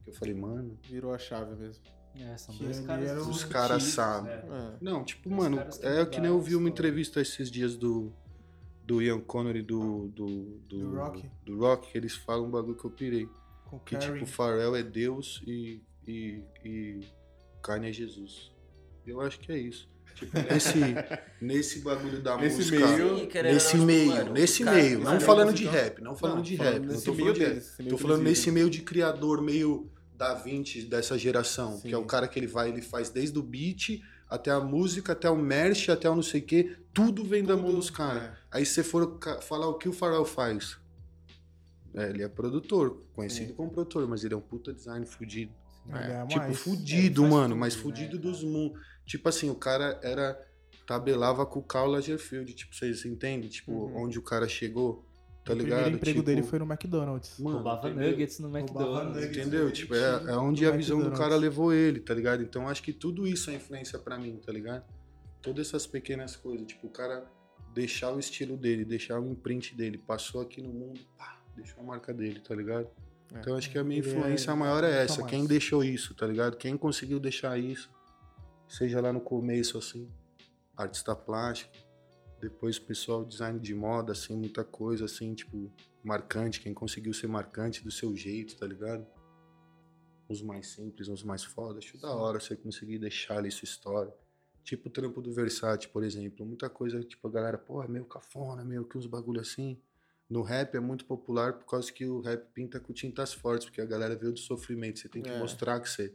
[0.04, 0.78] Que eu falei, mano.
[0.84, 1.82] Virou a chave mesmo.
[2.18, 3.90] É, são dois caras eram- Os caras né?
[3.90, 4.32] sabem.
[4.32, 4.76] É.
[4.80, 8.10] Não, tipo, Os mano, é que nem eu vi uma entrevista esses dias do,
[8.86, 10.26] do Ian Connery do, do,
[10.68, 11.30] do, Do Rock?
[11.44, 13.28] do Rock, que eles falam um bagulho que eu pirei.
[13.64, 14.14] Com Que Karen.
[14.14, 17.00] tipo, Pharrell é Deus e, e, e
[17.62, 18.52] Kanye é Jesus.
[19.04, 19.88] Eu acho que é isso.
[20.14, 20.78] Tipo, nesse,
[21.42, 22.78] nesse bagulho da Nesse música.
[22.96, 24.98] meio- Sim, Nesse não, meio, mano, nesse cara- meio.
[24.98, 26.82] Não mano, falando de rap, não falando Não, de falando rap.
[26.82, 27.88] Não nesse tô falando de rap.
[27.88, 31.76] Tô falando nesse meio de criador, meio da Vinci dessa geração.
[31.76, 31.88] Sim.
[31.88, 35.12] Que é o cara que ele vai, ele faz desde o beat até a música,
[35.12, 36.76] até o merch, até o não sei o quê.
[36.96, 38.22] Tudo vem da mão Tudo, dos caras.
[38.24, 38.32] é.
[38.50, 40.78] Aí se você for falar o que o Pharrell faz.
[41.94, 45.52] É, ele é produtor, conhecido como produtor, mas ele é um puta design fudido.
[45.88, 48.22] Ele é Tipo, mais- fudido, mano, tudo, mas né, fudido cara?
[48.30, 48.80] dos mundos.
[49.06, 50.36] Tipo assim, o cara era.
[50.86, 53.48] Tabelava com o Karl Lagerfeld, tipo, vocês entendem?
[53.50, 54.04] Tipo, Uhum.
[54.04, 55.04] onde o cara chegou,
[55.44, 55.78] tá o ligado?
[55.80, 57.38] primeiro emprego tipo, dele foi no McDonald's.
[57.40, 58.10] Mano, Roubava entendeu?
[58.12, 59.24] nuggets no McDonald's.
[59.24, 59.72] Entendeu?
[59.72, 62.40] Tipo, é, é onde a visão do cara levou ele, tá ligado?
[62.42, 64.84] Então acho que tudo isso é influência pra mim, tá ligado?
[65.46, 67.24] Todas essas pequenas coisas, tipo, o cara
[67.72, 71.86] deixar o estilo dele, deixar o imprint dele, passou aqui no mundo, pá, deixou a
[71.86, 72.88] marca dele, tá ligado?
[73.32, 73.38] É.
[73.38, 75.24] Então acho que a minha Ele é- influência maior é essa.
[75.24, 76.56] Quem deixou isso, tá ligado?
[76.56, 77.88] Quem conseguiu deixar isso,
[78.68, 80.10] seja lá no começo, assim,
[80.76, 81.72] artista plástico,
[82.40, 87.84] depois pessoal design de moda, assim, muita coisa, assim, tipo, marcante, quem conseguiu ser marcante
[87.84, 89.06] do seu jeito, tá ligado?
[90.28, 91.78] Uns mais simples, uns mais foda.
[91.78, 94.12] Acho da hora você conseguir deixar ali sua história.
[94.66, 96.44] Tipo o trampo do Versace, por exemplo.
[96.44, 99.80] Muita coisa, tipo, a galera, pô, é meio cafona, meio que uns bagulho assim.
[100.28, 103.80] No rap é muito popular por causa que o rap pinta com tintas fortes, porque
[103.80, 104.98] a galera veio do sofrimento.
[104.98, 105.38] Você tem que É.
[105.38, 106.12] mostrar que você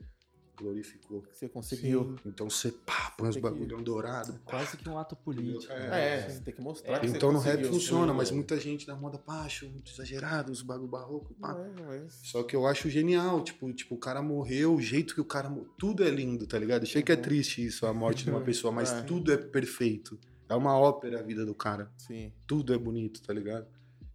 [0.58, 1.24] glorificou.
[1.32, 2.16] Você conseguiu.
[2.26, 4.40] Então você pá, põe os que- bagulhão dourado.
[4.46, 5.72] Quase que um ato político.
[5.74, 8.86] É, você tem que mostrar que você Então no rap funciona, sim, mas muita gente
[8.86, 11.54] da moda pá, acho muito exagerado, os bagulho barroco, pá.
[11.54, 12.20] Não é, mas...
[12.24, 15.50] Só que eu acho genial, tipo, tipo, o cara morreu, o jeito que o cara
[15.50, 16.84] morreu, tudo é lindo, tá ligado?
[16.84, 17.22] Eu sei que é Uhum.
[17.22, 19.02] triste isso, a morte de uma pessoa, mas É.
[19.02, 20.20] tudo é perfeito.
[20.48, 21.90] É uma ópera a vida do cara.
[21.98, 22.32] Sim.
[22.46, 23.66] Tudo é bonito, tá ligado?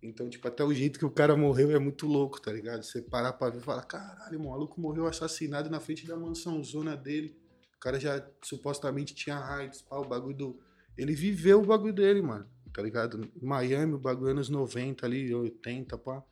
[0.07, 2.83] Então, tipo, até o jeito que o cara morreu é muito louco, tá ligado?
[2.83, 6.63] Você parar pra ver e falar, caralho, o maluco morreu assassinado na frente da mansão
[6.63, 7.37] zona dele.
[7.77, 10.61] O cara já supostamente tinha AIDS, pá, o bagulho do.
[10.97, 12.47] Ele viveu o bagulho dele, mano.
[12.73, 13.31] Tá ligado?
[13.41, 16.23] Miami, o bagulho anos 90 ali, 80, pá.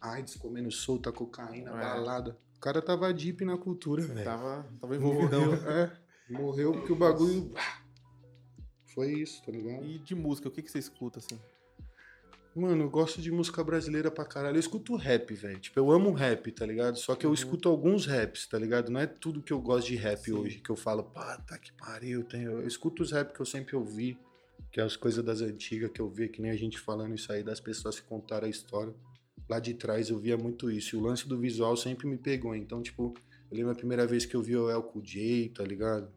[0.00, 1.74] AIDS comendo solta, cocaína, É.
[1.74, 2.38] balada.
[2.56, 4.24] O cara tava deep na cultura, velho.
[4.24, 5.46] Tava, tava envolvidão.
[5.46, 5.92] Morreu, é.
[6.30, 7.52] Morreu porque o bagulho.
[8.94, 9.84] Foi isso, tá ligado?
[9.84, 11.38] E de música, o que, que você escuta, assim?
[12.58, 14.56] Mano, eu gosto de música brasileira pra caralho.
[14.56, 15.58] Eu escuto rap, velho.
[15.60, 16.98] Tipo, eu amo rap, tá ligado?
[16.98, 17.34] Só que eu Uhum.
[17.34, 18.90] escuto alguns raps, tá ligado?
[18.90, 20.32] Não é tudo que eu gosto de rap Sim.
[20.32, 22.24] hoje, que eu falo, pá, tá que pariu.
[22.24, 22.42] Tem...
[22.42, 24.18] Eu escuto os rap que eu sempre ouvi,
[24.72, 27.32] que é as coisas das antigas que eu vi, que nem a gente falando isso
[27.32, 28.92] aí, das pessoas que contaram a história.
[29.48, 30.96] Lá de trás eu via muito isso.
[30.96, 32.54] E o lance do visual sempre me pegou.
[32.56, 33.14] Então, tipo,
[33.50, 36.10] eu lembro a primeira vez que eu vi o El Cool J, tá ligado?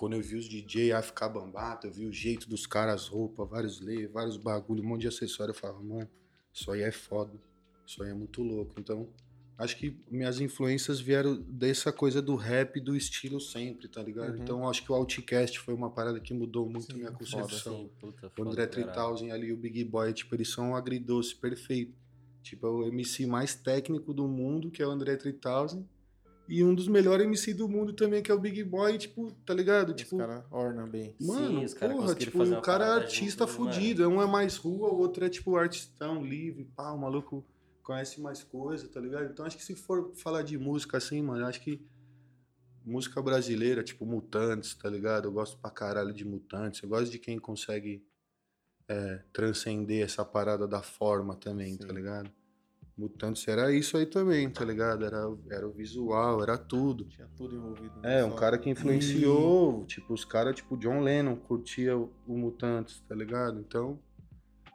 [0.00, 3.82] Quando eu vi os DJ AFK Bambata, eu vi o jeito dos caras, roupa, vários
[3.82, 5.50] layers, vários bagulho, um monte de acessório.
[5.50, 6.08] Eu falava, mano,
[6.50, 7.38] isso aí é foda.
[7.86, 8.72] Isso aí é muito louco.
[8.78, 9.10] Então,
[9.58, 14.36] acho que minhas influências vieram dessa coisa do rap, do estilo sempre, tá ligado?
[14.36, 14.42] Uhum.
[14.42, 17.76] Então, acho que o Outcast foi uma parada que mudou muito Sim, minha foda, concepção.
[17.80, 19.16] Sim, puta, O foda André pra caralho.
[19.16, 21.92] 3000 ali, o Big Boy, tipo, eles são um agridoce perfeito.
[22.42, 25.86] Tipo, é o MC mais técnico do mundo, que é o André 3000.
[26.52, 29.54] E um dos melhores MC do mundo também, que é o Big Boy, tipo, tá
[29.54, 29.90] ligado?
[29.90, 31.14] Os Tipo, caras ornam bem.
[31.20, 33.72] mano, os cara porra, tipo, o cara é artista junto, mano.
[33.72, 34.08] fudido.
[34.08, 37.46] Um é mais rua, o outro é, tipo, artistão, livre, pá, o maluco
[37.84, 39.30] conhece mais coisa, tá ligado?
[39.30, 41.80] Então, acho que se for falar de música assim, mano, acho que
[42.84, 45.26] música brasileira, tipo, Mutantes, tá ligado?
[45.28, 46.82] Eu gosto pra caralho de Mutantes.
[46.82, 48.04] Eu gosto de quem consegue
[48.88, 51.94] é, transcender essa parada da forma também, tá Sim.
[51.94, 52.30] ligado?
[53.00, 55.04] Mutantes era isso aí também, tá ligado?
[55.04, 57.04] Era, era o visual, era tudo.
[57.04, 58.00] Tinha tudo envolvido.
[58.02, 62.36] É, não um cara que influenciou, tipo, os caras, tipo, John Lennon curtia o, o
[62.36, 63.58] Mutantes, tá ligado?
[63.58, 63.98] Então,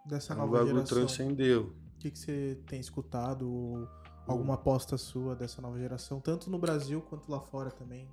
[0.06, 0.98] Dessa o nova bagulho geração.
[0.98, 1.74] transcendeu.
[1.96, 3.48] O que, que você tem escutado?
[3.50, 3.88] ou
[4.28, 8.08] Alguma aposta sua dessa nova geração, tanto no Brasil quanto lá fora também?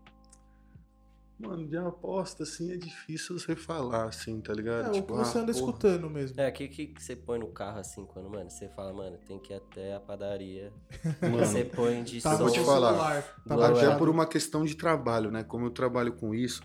[1.39, 4.87] Mano, de aposta, assim, é difícil você falar, assim, tá ligado?
[4.87, 5.67] É, o tipo, que você ah, anda porra.
[5.67, 6.41] escutando mesmo.
[6.41, 9.41] É, o que, que você põe no carro assim, quando, mano, você fala, mano, tem
[9.41, 10.73] que ir até a padaria.
[11.21, 12.45] Mano, Você põe de Tá som.
[12.45, 12.91] vou te falar.
[12.93, 15.43] celular, tá Até por uma questão de trabalho, né?
[15.43, 16.63] Como eu trabalho com isso,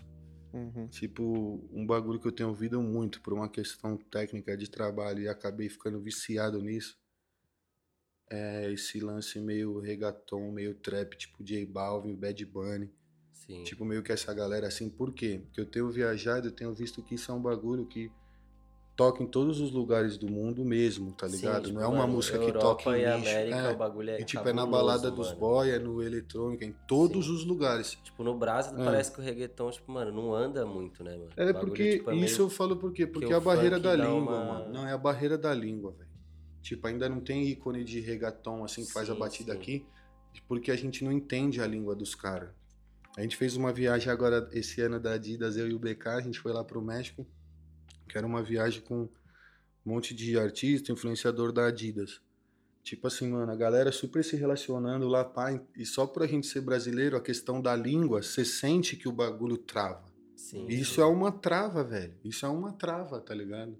[0.52, 0.86] Uhum.
[0.88, 5.28] tipo, um bagulho que eu tenho ouvido muito por uma questão técnica de trabalho e
[5.28, 6.96] acabei ficando viciado nisso.
[8.30, 12.90] É esse lance meio reggaeton, meio trap, tipo J Balvin, Bad Bunny.
[13.48, 13.64] Sim.
[13.64, 15.40] Tipo, meio que essa galera assim, por quê?
[15.46, 18.12] Porque eu tenho viajado, eu tenho visto que isso é um bagulho que
[18.94, 21.62] toca em todos os lugares do mundo mesmo, tá Sim, ligado?
[21.68, 23.30] tipo, Não é uma mano, música que Europa toca em nicho.
[23.30, 23.68] América, é.
[23.70, 25.40] o bagulho é E tipo, é na cabuloso, balada dos mano.
[25.40, 27.32] boy, é no eletrônico, é em todos Sim.
[27.32, 27.92] os lugares.
[28.02, 28.84] Tipo, no Brasil É.
[28.84, 31.30] parece que o reggaeton, tipo, mano, não anda muito, né, mano?
[31.36, 33.06] É bagulho, porque tipo, é isso eu falo por quê?
[33.06, 34.72] Porque é a barreira da língua, uma- mano.
[34.74, 36.08] Não, é a barreira da língua, velho.
[36.60, 39.58] Tipo, ainda não tem ícone de reggaeton assim que faz a Sim, batida sim.
[39.58, 39.86] aqui,
[40.46, 42.50] porque a gente não entende a língua dos caras.
[43.16, 46.20] A gente fez uma viagem agora esse ano da Adidas, eu e o BK, a
[46.20, 47.26] gente foi lá pro México,
[48.08, 49.08] que era uma viagem com um
[49.84, 52.20] monte de artista, influenciador da Adidas.
[52.82, 56.46] Tipo assim, mano, a galera super se relacionando lá, pá, e só por a gente
[56.46, 60.04] ser brasileiro, a questão da língua, você sente que o bagulho trava.
[60.36, 60.66] Sim.
[60.68, 62.14] Isso é uma trava, velho.
[62.24, 63.76] Isso é uma trava, tá ligado?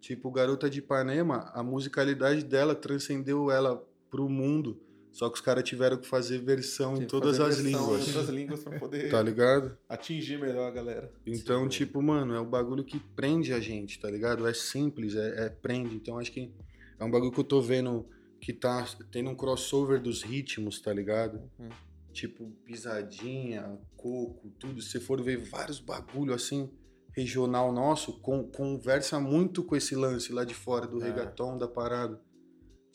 [0.00, 4.80] Tipo, Garota de Ipanema, a musicalidade dela transcendeu ela pro mundo.
[5.16, 8.02] Só que os caras tiveram que fazer versão em todas fazer as versão línguas.
[8.08, 9.78] Em todas as línguas pra poder Tá ligado?
[9.88, 11.10] atingir melhor a galera.
[11.26, 11.68] Então, Sim.
[11.70, 14.46] tipo, mano, é o bagulho que prende a gente, tá ligado?
[14.46, 15.96] É simples, é, é prende.
[15.96, 16.52] Então, acho que
[16.98, 18.04] é um bagulho que eu tô vendo
[18.42, 21.40] que tá tendo um crossover dos ritmos, tá ligado?
[21.58, 21.70] Uhum.
[22.12, 24.82] Tipo, pisadinha, coco, tudo.
[24.82, 26.70] Se você for ver vários bagulho assim,
[27.12, 31.06] regional nosso, com- conversa muito com esse lance lá de fora do É.
[31.06, 32.20] reggaeton, da parada.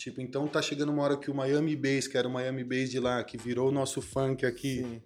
[0.01, 2.89] Tipo, então tá chegando uma hora que o Miami Bass, que era o Miami Bass
[2.89, 5.01] de lá, que virou o nosso funk aqui, Sim.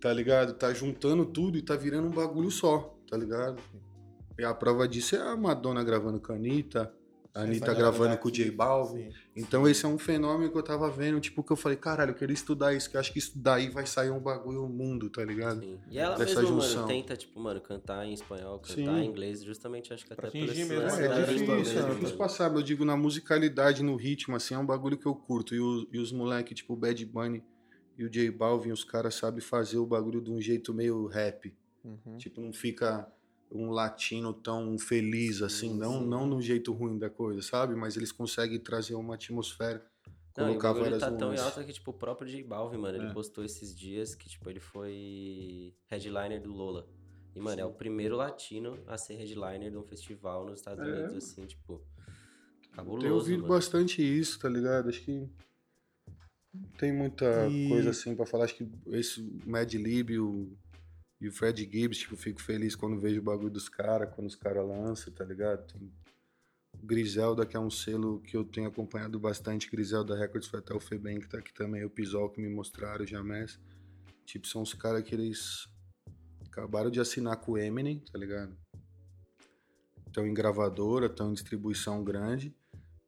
[0.00, 0.54] tá ligado?
[0.54, 3.62] Tá juntando tudo e tá virando um bagulho só, tá ligado?
[4.36, 6.32] E a prova disso é a Madonna gravando com
[7.34, 9.10] a Anitta, Essa gravando com o J Balvin.
[9.10, 9.16] sim.
[9.34, 12.14] Então esse é um fenômeno que eu tava vendo, tipo, que eu falei, caralho, eu
[12.14, 15.24] queria estudar isso, que eu acho que isso daí vai sair um bagulho mundo, tá
[15.24, 15.58] ligado?
[15.60, 15.80] Sim.
[15.90, 16.74] E ela Dessa mesma, junção.
[16.82, 18.88] mano, tenta, tipo, mano, cantar em espanhol, cantar Sim.
[19.00, 21.90] em inglês, justamente acho que Pra até por esse mesmo É, é difícil, mesmo, é
[21.94, 25.54] difícil passar, eu digo, na musicalidade, no ritmo, assim, é um bagulho que eu curto.
[25.56, 27.42] E, o- e os moleques, tipo o Bad Bunny
[27.98, 31.52] e o J Balvin, os caras sabem fazer o bagulho de um jeito meio rap.
[31.84, 32.16] Uhum.
[32.16, 33.08] Tipo, não fica
[33.54, 36.08] um latino tão feliz assim, Sim, não, sim.
[36.08, 37.74] não no jeito ruim da coisa, sabe?
[37.76, 39.84] Mas eles conseguem trazer uma atmosfera,
[40.36, 42.98] Não, colocar bagulho várias tá tão em alta que, tipo, o próprio J Balvin, mano,
[42.98, 43.12] ele É.
[43.12, 46.86] postou esses dias que, tipo, ele foi headliner do Lola.
[47.34, 50.90] E, mano, é o primeiro latino a ser headliner de um festival nos Estados É.
[50.90, 51.80] Unidos, assim, tipo,
[52.72, 53.54] cabuloso, Tenho ouvido mano.
[53.54, 54.88] bastante isso, tá ligado?
[54.88, 55.28] Acho que
[56.52, 58.44] não tem muita E- coisa assim pra falar.
[58.44, 60.56] Acho que esse Mad Lib o,
[61.24, 64.34] e o Fred Gibbs, tipo, fico feliz quando vejo o bagulho dos caras, quando os
[64.34, 65.66] caras lançam, tá ligado?
[65.72, 69.70] Tem o Griselda, que é um selo que eu tenho acompanhado bastante.
[69.70, 73.04] Griselda Records foi até o Febem, que tá aqui também, o Pisol que me mostraram,
[73.04, 73.58] o Jamés.
[74.26, 75.66] Tipo, são os caras que eles
[76.46, 78.54] acabaram de assinar com o Eminem, tá ligado?
[80.06, 82.54] Estão em gravadora, estão em distribuição grande.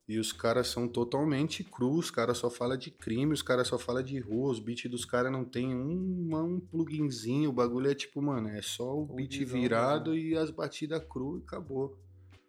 [0.09, 3.77] E os caras são totalmente crus, os caras só falam de crime, os caras só
[3.77, 7.95] falam de rua, os beats dos caras não tem um, um pluginzinho, o bagulho é
[7.95, 11.99] tipo, mano, é só o beat virado e as batidas cru e acabou.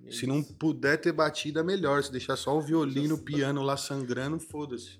[0.05, 2.03] É Se não puder ter batida, melhor.
[2.03, 4.99] Se deixar só o violino, o piano lá sangrando, foda-se.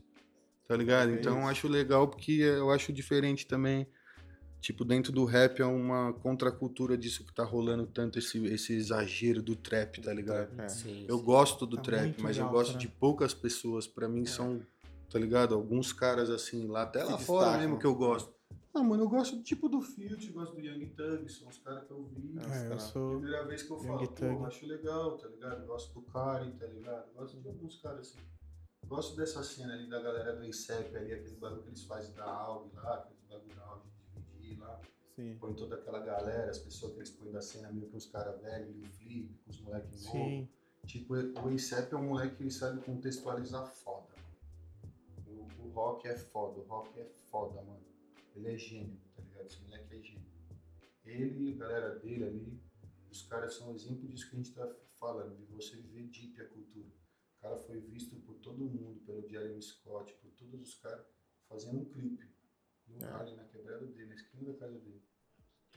[0.68, 1.12] Tá ligado?
[1.12, 3.88] É Então eu acho legal porque eu acho diferente também.
[4.60, 9.42] Tipo, dentro do rap é uma contracultura disso que tá rolando tanto esse, esse exagero
[9.42, 10.50] do trap, tá ligado?
[10.60, 10.68] É.
[10.68, 11.24] Sim, Eu sim.
[11.24, 12.80] gosto do Tá trap, mas em eu gosto né?
[12.80, 13.86] de poucas pessoas.
[13.88, 14.60] Pra mim são,
[15.10, 15.54] tá ligado?
[15.56, 17.60] Alguns caras assim, lá até lá fora destacam.
[17.62, 18.36] mesmo que eu gosto.
[18.74, 21.92] Ah, mano, eu gosto tipo do Field, gosto do Young Thug, são os caras que
[21.92, 22.36] eu vi.
[22.38, 23.10] É, os É, eu sou.
[23.20, 24.36] Primeira vez que eu Young falo, Thug.
[24.38, 25.66] pô, acho legal, tá ligado?
[25.66, 27.12] Gosto do Karen, tá ligado?
[27.16, 28.20] Gosto de alguns caras assim.
[28.88, 32.24] Gosto dessa cena ali da galera do ICEP ali, aquele bagulho que eles fazem da
[32.26, 33.66] AUG lá, aquele bagulho da
[35.18, 35.36] Sim.
[35.40, 38.40] Põe toda aquela galera, as pessoas que eles põem da cena meio que uns caras
[38.40, 40.48] velhos, o Flip, com os moleques novos.
[40.86, 44.14] Tipo, o ICEP é um moleque que sabe contextualizar foda.
[45.26, 47.82] O, o rock é foda, o rock é foda, mano.
[48.36, 49.46] Ele é gênio, tá ligado?
[49.48, 50.28] Esse moleque é gênio.
[51.04, 52.62] Ele e a galera dele ali,
[53.10, 56.46] os caras são exemplo disso que a gente tá falando, de você viver deep a
[56.46, 56.90] cultura.
[57.40, 61.08] O cara foi visto por todo mundo, pelo Jeremy Scott, por todos os caras,
[61.50, 62.24] fazendo um clipe.
[62.88, 63.14] No É.
[63.16, 65.02] ali na quebrada dele, na esquina da casa dele.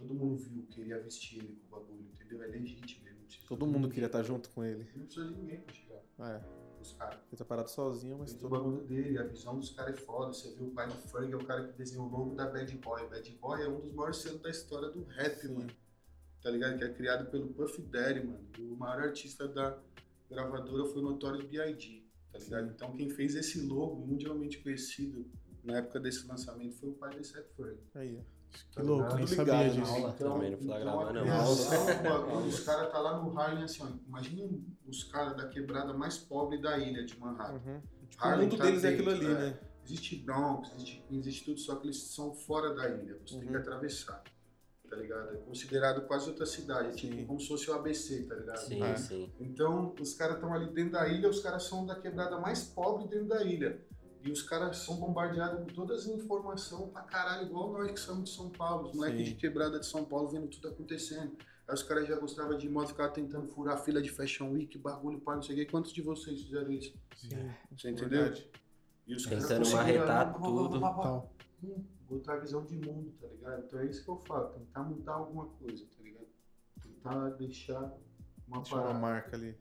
[0.00, 2.42] Todo mundo viu, queria vestir ele com o bagulho, entendeu?
[2.42, 3.90] É legítimo, ele não precisa Todo de mundo ninguém.
[3.90, 4.80] queria estar junto com ele.
[4.82, 6.00] Ele não precisa de ninguém pra chegar.
[6.20, 6.60] É.
[6.80, 7.18] Os caras.
[7.28, 8.58] Ele tá parado sozinho, mas o todo mundo.
[8.58, 10.32] bagulho dele, a visão dos caras é foda.
[10.32, 12.74] Você viu o pai do Ferg, é o cara que desenhou o logo da Bad
[12.78, 13.06] Boy.
[13.08, 15.52] Bad Boy é um dos maiores selos da história do rap, Sim.
[15.54, 15.70] mano.
[16.42, 16.78] Tá ligado?
[16.78, 18.40] Que é criado pelo Puff Daddy, mano.
[18.58, 19.78] O maior artista da
[20.30, 22.66] gravadora foi o Notorious B.I.G., tá ligado?
[22.68, 22.72] Sim.
[22.74, 25.26] Então quem fez esse logo mundialmente conhecido
[25.64, 27.78] na época desse lançamento foi o pai desse Ferg.
[27.94, 28.40] Aí, ó.
[28.72, 29.92] Que louco, nem sabia disso.
[29.92, 30.12] aula.
[30.14, 31.22] Também não flagrava, a não.
[31.22, 33.88] criação do bagulho, os caras tá lá no Harlem assim, ó.
[34.08, 34.58] Imagina
[34.88, 37.52] os caras da quebrada mais pobre da ilha de Manhattan.
[37.64, 37.80] Uhum.
[38.08, 39.38] Tipo, o Harlem mundo tá deles é dentro, aquilo ali, é.
[39.50, 39.60] né?
[39.84, 43.18] Existe Bronx, existe existe tudo, só que eles são fora da ilha.
[43.24, 43.60] Você tem que Uhum.
[43.60, 44.22] atravessar,
[44.88, 45.32] tá ligado?
[45.34, 47.10] É considerado quase outra cidade, Sim.
[47.10, 48.58] tipo como se fosse o ABC, tá ligado?
[48.58, 48.96] Sim, É.
[48.96, 49.32] sim.
[49.40, 53.06] Então, os caras estão ali dentro da ilha, os caras são da quebrada mais pobre
[53.08, 53.80] dentro da ilha.
[54.22, 58.28] E os caras são bombardeados com todas as informações pra caralho, igual nós que somos
[58.30, 61.36] de São Paulo, os moleques de quebrada de São Paulo vendo tudo acontecendo.
[61.66, 64.76] Aí os caras já gostavam de moda, ficavam tentando furar a fila de Fashion Week,
[64.76, 65.64] bagulho, pá, não sei o quê.
[65.70, 66.94] Quantos de vocês fizeram isso?
[67.16, 67.50] Sim.
[67.76, 68.22] Você entendeu?
[68.24, 68.50] Verdade.
[69.06, 70.76] E os Tentando caras conseguiram, marretar tudo.
[70.76, 71.30] Então,
[71.62, 73.64] Hum, botar a visão de mundo, tá ligado?
[73.66, 76.26] Então é isso que eu falo, tentar mudar alguma coisa, tá ligado?
[76.82, 77.80] Tentar deixar
[78.48, 79.54] uma Deixa uma parada, marca ali.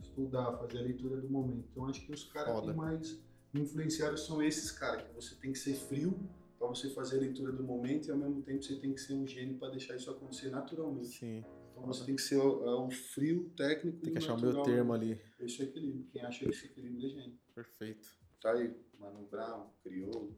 [0.00, 1.64] estudar, fazer a leitura do momento.
[1.70, 3.20] Então acho que os caras que mais
[3.52, 6.18] me influenciaram são esses caras, que você tem que ser frio
[6.58, 9.14] pra você fazer a leitura do momento e ao mesmo tempo você tem que ser
[9.14, 11.18] um gênio pra deixar isso acontecer naturalmente.
[11.18, 11.44] Sim.
[11.70, 14.62] Então você tem que ser o, é o frio técnico Tem que achar o meu
[14.62, 15.18] termo ali.
[15.38, 16.06] Esse é equilíbrio.
[16.12, 17.38] Quem acha esse equilíbrio é gênio.
[17.54, 18.08] Perfeito.
[18.40, 20.36] Tá aí, Mano Brown, Criolo,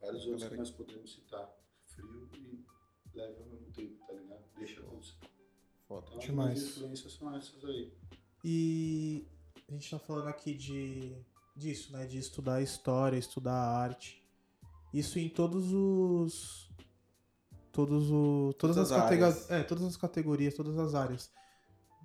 [0.00, 1.52] vários outros Galera que nós podemos citar.
[1.84, 2.64] Frio e
[3.14, 4.44] leve ao mesmo tempo, tá ligado?
[4.58, 5.16] Deixa acontecer.
[5.88, 6.06] Foda.
[6.06, 6.58] Então, as Demais.
[6.58, 7.92] minhas influências são essas aí.
[8.44, 9.26] E
[9.68, 11.16] a gente tá falando aqui de
[11.56, 12.06] disso, né?
[12.06, 14.22] De estudar história, estudar arte.
[14.92, 16.70] Isso em todos os.
[17.72, 19.50] Todos o, todas, Todas as as categorias.
[19.50, 21.30] É, todas as categorias, todas as áreas.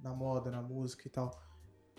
[0.02, 1.32] Na moda, na música e tal.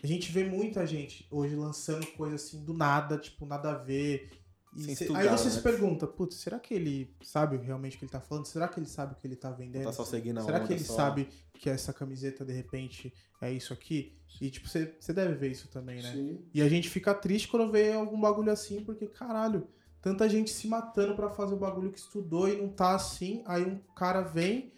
[0.02, 4.41] A gente vê muita gente hoje lançando coisa assim do nada, tipo, nada a ver.
[4.74, 5.50] E estudar, aí você né?
[5.50, 8.46] se pergunta, putz, será que ele sabe realmente o que ele tá falando?
[8.46, 9.84] Será que ele sabe o que ele tá vendendo?
[9.84, 10.96] Tá só seguindo a Será onda que ele só.
[10.96, 14.16] sabe que essa camiseta, de repente, é isso aqui?
[14.40, 16.12] E, tipo, você você deve ver isso também, né?
[16.12, 16.40] Sim.
[16.54, 19.68] E a gente fica triste quando vê algum bagulho assim, porque, caralho,
[20.00, 23.42] tanta gente se matando pra fazer o bagulho que estudou e não tá assim.
[23.46, 24.72] Aí um cara vem,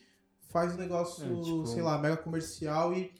[0.54, 3.12] faz um negócio, É, tipo, sei lá, mega comercial e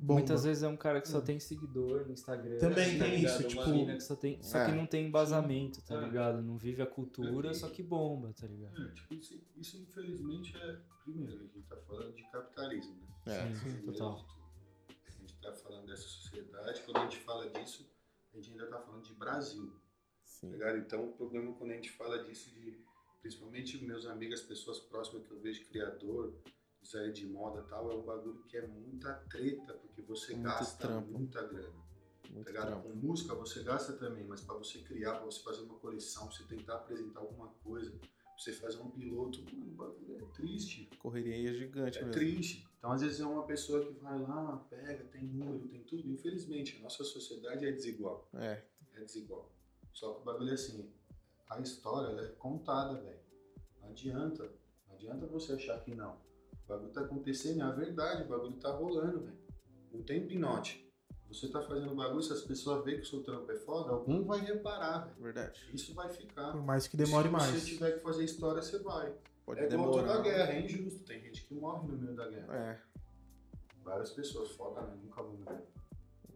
[0.00, 0.14] bomba.
[0.14, 2.58] Muitas vezes é um cara que só tem seguidor no Instagram.
[2.58, 3.40] Também tá tem ligado?
[3.40, 4.74] isso, tipo- mina que só tem, só que É.
[4.76, 6.04] não tem embasamento, tá É.
[6.04, 6.40] ligado?
[6.42, 7.54] Não vive a cultura, É.
[7.54, 8.80] só que bomba, tá ligado?
[8.80, 10.78] É, tipo, isso, isso, infelizmente é.
[11.02, 13.08] Primeiro, a gente tá falando de capitalismo, né?
[13.50, 13.54] É.
[13.56, 14.16] Sim, total.
[14.16, 14.28] tudo.
[15.08, 17.90] A gente tá falando dessa sociedade, quando a gente fala disso,
[18.32, 19.66] a gente ainda tá falando de Brasil.
[19.66, 19.80] Tá
[20.24, 20.50] Sim.
[20.52, 20.78] ligado?
[20.78, 22.78] Então, o problema quando a gente fala disso, de,
[23.20, 26.32] principalmente meus amigos, as pessoas próximas que eu vejo, criador,
[26.86, 30.44] design de moda e tal, é um bagulho que é muita treta, porque você Muito
[30.44, 31.10] gasta trampo.
[31.12, 31.86] muita grana.
[32.30, 32.66] Muito Tá ligado?
[32.68, 32.88] trampo.
[32.88, 36.36] Com música você gasta também, mas para você criar, para você fazer uma coleção, pra
[36.36, 38.08] você tentar apresentar alguma coisa, pra
[38.38, 40.88] você fazer um piloto, mano, o bagulho é triste.
[40.98, 42.12] Correria é gigante É mesmo.
[42.12, 42.66] triste.
[42.78, 46.06] Então, às vezes, é uma pessoa que vai lá, pega, tem número, tem tudo.
[46.08, 48.62] Infelizmente, a nossa sociedade é desigual É.
[48.94, 49.50] é desigual.
[49.92, 50.92] Só que o bagulho é assim,
[51.48, 53.18] a história ela é contada, velho.
[53.80, 54.52] Não adianta.
[54.88, 56.16] Não adianta você achar que não.
[56.66, 59.38] O bagulho tá acontecendo, é a verdade, o bagulho tá rolando, velho.
[59.92, 60.84] Não tem pinote.
[61.28, 64.24] Você tá fazendo bagulho, se as pessoas veem que o seu trampo é foda, algum
[64.24, 65.22] vai reparar, velho.
[65.22, 65.70] Verdade.
[65.72, 66.52] Isso vai ficar.
[66.52, 67.50] Por mais que demore se mais.
[67.50, 69.14] você tiver que fazer história, você vai.
[69.44, 70.16] Pode é igual demorar.
[70.16, 71.04] toda a guerra, é injusto.
[71.04, 72.56] Tem gente que morre no meio da guerra.
[72.56, 72.80] É.
[73.84, 74.98] Várias pessoas foda, né?
[75.00, 75.64] Nunca vão morrer.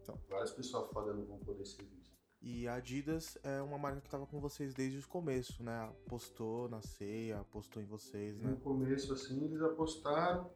[0.01, 0.17] Então.
[0.29, 2.00] Várias pessoas foda não vão poder ser vistas.
[2.41, 5.83] E a Adidas é uma marca que tava com vocês desde o começo, né?
[6.05, 8.49] Apostou na ceia, apostou em vocês, né?
[8.49, 10.49] No começo, assim, eles apostaram.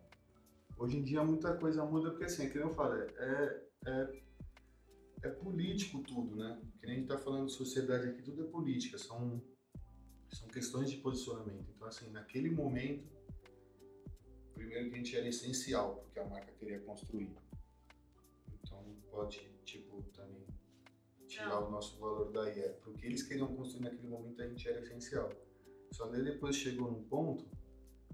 [0.77, 4.21] Hoje em dia muita coisa muda, porque assim, que nem eu falei, é, é,
[5.23, 6.59] é político tudo, né?
[6.79, 9.39] Que nem a gente tá falando de sociedade aqui, tudo é política, são,
[10.31, 11.71] são questões de posicionamento.
[11.75, 13.07] Então, assim, naquele momento,
[14.55, 17.31] primeiro que a gente era essencial, porque a marca queria construir.
[18.63, 19.54] Então, pode,
[21.43, 22.59] tirar o nosso valor daí.
[22.59, 25.29] É, porque eles queriam construir naquele momento, a gente era essencial.
[25.91, 27.45] Só que depois chegou num ponto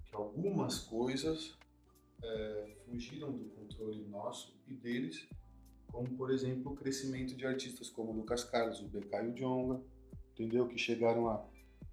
[0.06, 1.58] que algumas coisas
[2.24, 5.28] é, fugiram do controle nosso e deles,
[5.92, 9.34] como por exemplo o crescimento de artistas como o Lucas Carlos, o BK e o
[9.34, 9.82] Jonga,
[10.34, 10.68] entendeu?
[10.68, 11.46] Que chegaram a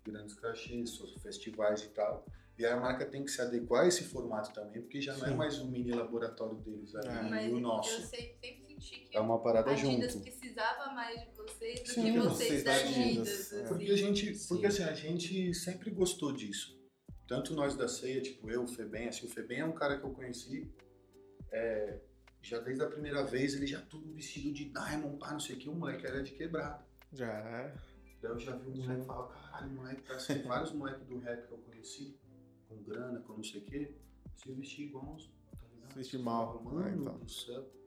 [0.05, 2.25] grandes cachês, festivais e tal.
[2.59, 5.31] E a marca tem que se adequar a esse formato também, porque já não é
[5.31, 5.37] Sim.
[5.37, 7.49] mais o mini laboratório deles ali É.
[7.49, 8.01] e o eu nosso.
[8.03, 10.25] sempre, sempre senti que É uma parada a Adidas junto.
[10.25, 12.97] precisava mais de vocês do Sim, que vocês vocês da da Adidas.
[12.97, 13.57] Adidas, é.
[13.57, 13.69] assim.
[13.69, 14.49] Porque a gente, Sim.
[14.49, 16.79] porque assim, a gente sempre gostou disso.
[17.27, 20.05] Tanto nós da ceia, tipo eu, o Febem, assim, o Febem é um cara que
[20.05, 20.73] eu conheci
[21.53, 22.01] é,
[22.43, 25.59] já desde a primeira vez, ele já tudo vestido de diamond, pá, não sei o
[25.59, 26.87] que, o moleque era de quebrada.
[27.13, 27.75] Já é.
[28.21, 31.47] Daí eu já vi um moleque falar, caralho, moleque, tá assim, vários moleques do rap
[31.47, 32.19] que eu conheci,
[32.69, 33.95] com grana, com não sei o que,
[34.35, 35.93] se vestir igual uns, tá ligado?
[35.93, 37.19] Se vestir mal, falava, Mano né, então.
[37.19, 37.78] do céu.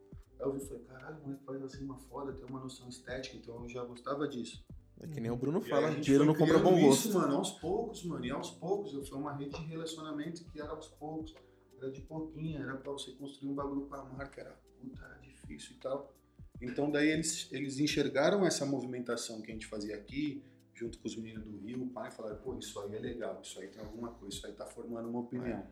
[0.41, 2.89] Aí eu vi e falei, caralho, o moleque faz assim uma foda, tem uma noção
[2.89, 4.65] estética, então eu já gostava disso.
[4.99, 7.09] É que nem o Bruno aí fala, a gente dinheiro não compra bom gosto.
[7.09, 8.25] Isso, mano, aos poucos, mano.
[8.25, 11.33] E aos poucos, eu foi uma rede de relacionamento que era aos poucos.
[11.77, 15.17] Era de pouquinho, era pra você construir um bagulho com a marca, era puta, era
[15.19, 16.13] difícil e tal.
[16.61, 20.43] Então daí eles, eles enxergaram essa movimentação que a gente fazia aqui,
[20.75, 23.39] junto com os meninos do Rio, o pai, e falaram, pô, isso aí é legal,
[23.41, 25.65] isso aí tem alguma coisa, isso aí tá formando uma opinião.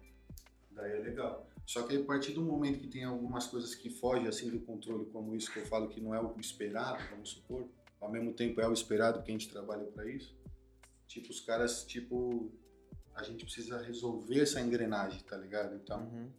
[0.71, 1.47] Daí é legal.
[1.69, 5.05] Só que a partir do momento que tem algumas coisas que fogem assim do controle,
[5.05, 7.69] como isso que eu falo que não é o esperado, vamos supor,
[8.01, 10.35] ao mesmo tempo é o esperado porque a gente trabalha para isso.
[11.07, 12.51] Tipo, os caras, tipo,
[13.13, 15.75] a gente precisa resolver essa engrenagem, tá ligado?
[15.75, 16.31] Então, Uhum.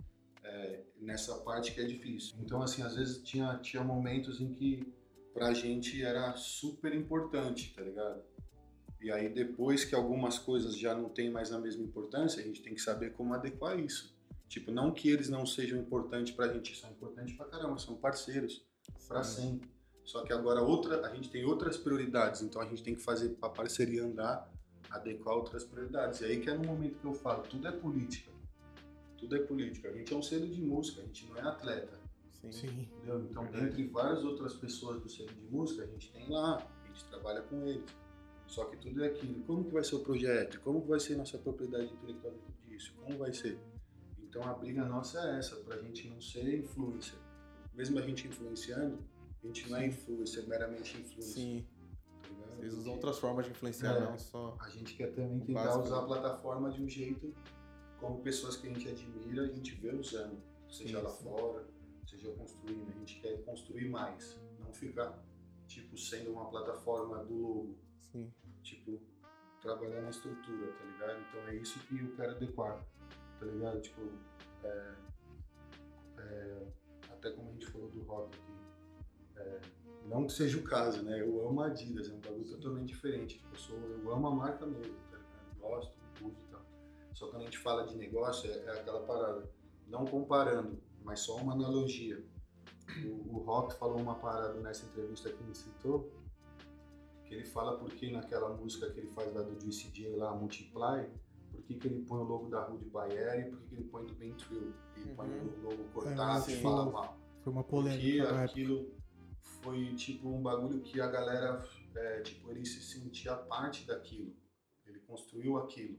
[0.43, 2.35] é, nessa parte que é difícil.
[2.41, 4.93] Então, assim, às vezes tinha, tinha momentos em que
[5.33, 8.21] pra gente era super importante, tá ligado?
[9.01, 12.63] E aí depois que algumas coisas já não têm mais a mesma importância, a gente
[12.63, 14.19] tem que saber como adequar isso.
[14.51, 18.67] Tipo, não que eles não sejam importantes pra gente, são importantes pra caramba, são parceiros
[19.07, 19.71] pra sempre.
[20.05, 23.39] Só que agora outra, a gente tem outras prioridades, então a gente tem que fazer
[23.41, 24.53] a parceria andar,
[24.91, 26.21] adequar outras prioridades.
[26.21, 28.33] E aí que é no momento que eu falo, tudo é política.
[29.17, 29.89] Tudo é política.
[29.89, 31.97] A gente é um selo de música, a gente não é atleta.
[32.33, 32.51] Sim.
[32.51, 32.89] Sim.
[32.97, 33.21] Entendeu?
[33.31, 37.05] Então, dentre várias outras pessoas do selo de música, a gente tem lá, a gente
[37.05, 37.89] trabalha com eles.
[38.49, 39.45] Só que tudo é aquilo.
[39.45, 40.61] Como que vai ser o projeto?
[40.63, 42.93] Como que vai ser nossa propriedade intelectual dentro disso?
[42.97, 43.57] Como vai ser?
[44.31, 47.19] Então, a briga nossa é essa, pra gente não ser influencer.
[47.75, 49.05] Mesmo a gente influenciando,
[49.43, 51.35] a gente não é influencer, meramente influencer.
[51.35, 51.67] Sim.
[52.23, 52.55] tá?
[52.57, 54.01] Vocês usam outras formas de influenciar, É.
[54.01, 54.57] não só.
[54.61, 57.35] A gente quer também tentar Básico, usar a plataforma de um jeito
[57.99, 60.41] como pessoas que a gente admira, a gente vê usando.
[60.71, 61.25] Seja Sim, lá sim.
[61.25, 61.67] fora,
[62.07, 62.89] seja construindo.
[62.89, 64.41] A gente quer construir mais.
[64.61, 65.21] Não ficar,
[65.67, 67.79] tipo, sendo uma plataforma do logo.
[68.13, 68.33] Sim.
[68.63, 69.01] Tipo,
[69.61, 71.21] trabalhar na estrutura, tá ligado?
[71.29, 72.87] Então é isso que eu quero adequar,
[73.41, 73.81] tá ligado?
[73.81, 74.03] Tipo,
[74.63, 74.95] é,
[76.19, 76.67] é,
[77.11, 78.53] até como a gente falou do rock aqui,
[79.37, 79.61] é,
[80.07, 81.21] não que seja o caso, né?
[81.21, 83.39] Eu amo a Adidas, é um bagulho totalmente diferente.
[83.39, 85.59] Tipo, eu, sou, eu amo a marca mesmo, tá ligado?
[85.59, 86.63] Gosto, uso e tal.
[87.15, 89.51] Só que quando a gente fala de negócio, é, é aquela parada.
[89.89, 92.23] Não comparando, mas só uma analogia.
[93.07, 96.13] O, o Rock falou uma parada nessa entrevista que me citou,
[97.25, 101.09] que ele fala porque naquela música que ele faz da do Juicy J lá, Multiply,
[101.71, 104.05] que, que ele põe o logo da Rude Bayer e por que, que ele põe
[104.07, 104.75] do Ben Trill?
[104.97, 106.53] E põe o logo cortado sim.
[106.53, 107.19] e fala mal.
[107.43, 108.45] Foi uma Porque polêmica época.
[108.45, 108.95] aquilo
[109.63, 111.65] foi tipo um bagulho que a galera,
[111.95, 114.35] é, tipo, ele se sentia parte daquilo.
[114.85, 115.99] Ele construiu aquilo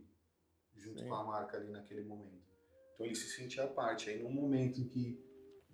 [0.76, 1.08] junto Sim.
[1.08, 2.42] com a marca ali naquele momento.
[2.94, 4.10] Então ele se sentia parte.
[4.10, 5.24] Aí no momento em que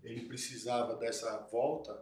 [0.04, 1.94] ele precisava dessa volta,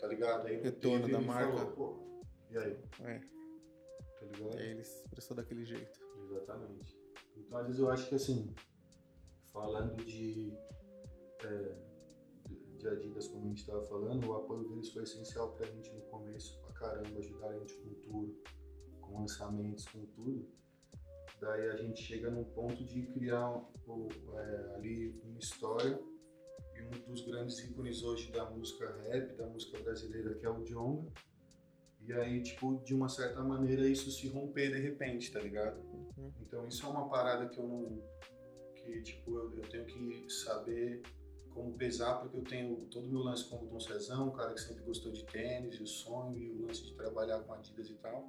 [0.00, 0.46] tá ligado?
[0.46, 1.56] Aí Retorno teve, da ele marca.
[1.56, 2.78] Falou, Pô, e aí?
[3.00, 3.20] É.
[3.20, 4.56] Tá ligado?
[4.56, 6.00] E aí ele se expressou daquele jeito.
[6.24, 6.97] Exatamente.
[7.38, 8.54] Então, às vezes, eu acho que, assim,
[9.52, 10.52] falando de,
[11.44, 11.88] é,
[12.86, 16.58] Adidas, como a gente estava falando, o apoio deles foi essencial pra gente no começo,
[16.60, 18.30] pra caramba, ajudar a gente com tour,
[19.00, 20.48] com lançamentos, com tudo.
[21.40, 23.62] Daí a gente chega num ponto de criar
[24.36, 25.98] é, ali uma história
[26.74, 30.62] e um dos grandes ícones hoje da música rap, da música brasileira, que é o
[30.64, 31.12] Djonga.
[32.00, 35.80] E aí, tipo, de uma certa maneira, isso se romper de repente, tá ligado?
[36.40, 38.02] Então isso é uma parada que eu não.
[38.74, 41.02] que tipo, eu, eu tenho que saber
[41.50, 44.60] como pesar, porque eu tenho todo o meu lance como Tom Cezão, um cara que
[44.60, 47.94] sempre gostou de tênis, e o sonho, e o lance de trabalhar com Adidas e
[47.94, 48.28] tal.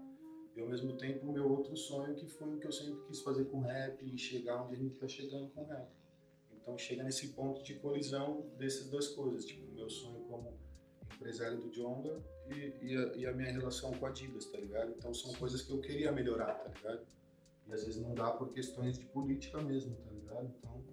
[0.55, 3.21] E ao mesmo tempo o meu outro sonho, que foi o que eu sempre quis
[3.21, 5.87] fazer com rap e chegar onde a gente tá chegando com rap.
[6.51, 10.57] Então chega nesse ponto de colisão dessas duas coisas, tipo, o meu sonho como
[11.15, 14.93] empresário do Jonga e, e, e a minha relação com a Adidas, tá ligado?
[14.97, 17.05] Então são coisas que eu queria melhorar, tá ligado?
[17.69, 20.53] E às vezes não dá por questões de política mesmo, tá ligado?
[20.57, 20.83] Então,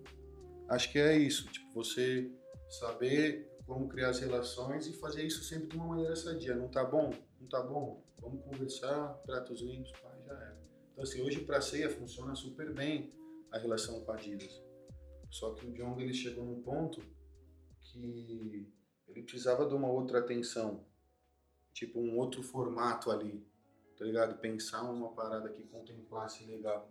[0.69, 2.31] acho que é isso, tipo, você
[2.69, 6.55] saber como criar as relações e fazer isso sempre de uma maneira sadia.
[6.55, 7.11] Não tá bom?
[7.41, 8.03] Não tá bom?
[8.21, 10.59] Vamos conversar, pratos limpos, pá, já era.
[10.93, 13.11] Então, assim, hoje pra ceia funciona super bem
[13.51, 14.63] a relação com a Adidas.
[15.31, 17.01] Só que o Jong, ele chegou num ponto
[17.81, 18.73] que
[19.09, 20.85] ele precisava de uma outra atenção,
[21.73, 23.47] tipo um outro formato ali,
[23.99, 24.39] tá ligado?
[24.39, 26.91] Pensar uma parada que contemplasse legal,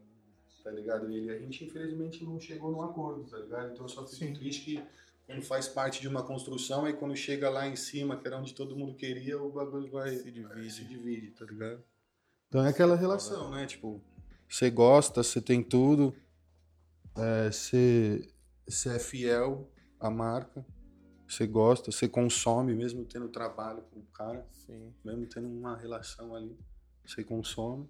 [0.63, 1.09] tá ligado?
[1.11, 3.71] E a gente infelizmente não chegou num acordo, tá ligado?
[3.73, 4.33] Então eu só fico Sim.
[4.33, 4.83] triste que
[5.25, 8.53] quando faz parte de uma construção e quando chega lá em cima, que era onde
[8.53, 10.71] todo mundo queria, o bagulho vai Se divide.
[10.71, 11.83] se divide, tá ligado?
[12.47, 13.65] Então é aquela relação, né?
[13.65, 14.01] Tipo,
[14.47, 16.15] você gosta, você tem tudo,
[17.17, 18.31] é, você,
[18.67, 20.65] você é fiel à marca,
[21.27, 24.93] você gosta, você consome, mesmo tendo trabalho com o cara, Sim.
[25.03, 26.55] mesmo tendo uma relação ali,
[27.11, 27.89] você consome.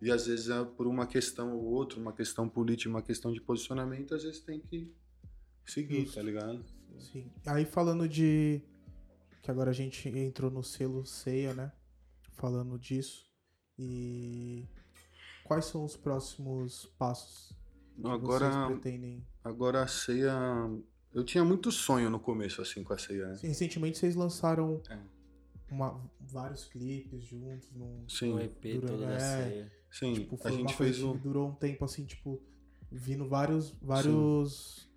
[0.00, 3.40] E às vezes é por uma questão ou outra, uma questão política, uma questão de
[3.40, 4.92] posicionamento, às vezes tem que
[5.64, 6.16] seguir, Justo.
[6.16, 6.64] tá ligado?
[6.98, 7.30] Sim.
[7.46, 8.60] Aí falando de.
[9.42, 11.72] Que agora a gente entrou no selo ceia, né?
[12.32, 13.24] Falando disso.
[13.78, 14.66] E.
[15.44, 17.52] Quais são os próximos passos
[17.96, 19.26] que Agora, vocês pretendem?
[19.44, 20.32] agora a ceia.
[21.12, 23.36] Eu tinha muito sonho no começo, assim, com a ceia, né?
[23.36, 24.98] Sim, recentemente vocês lançaram É.
[25.72, 28.04] uma- vários clipes juntos num.
[28.08, 28.34] Sim.
[28.34, 29.18] Um EP Durante- todo da é.
[29.18, 29.72] ceia.
[29.90, 31.12] Sim, Tipo, a gente coisa fez um.
[31.12, 32.40] que durou um tempo assim, tipo,
[32.90, 34.88] vindo vários, vários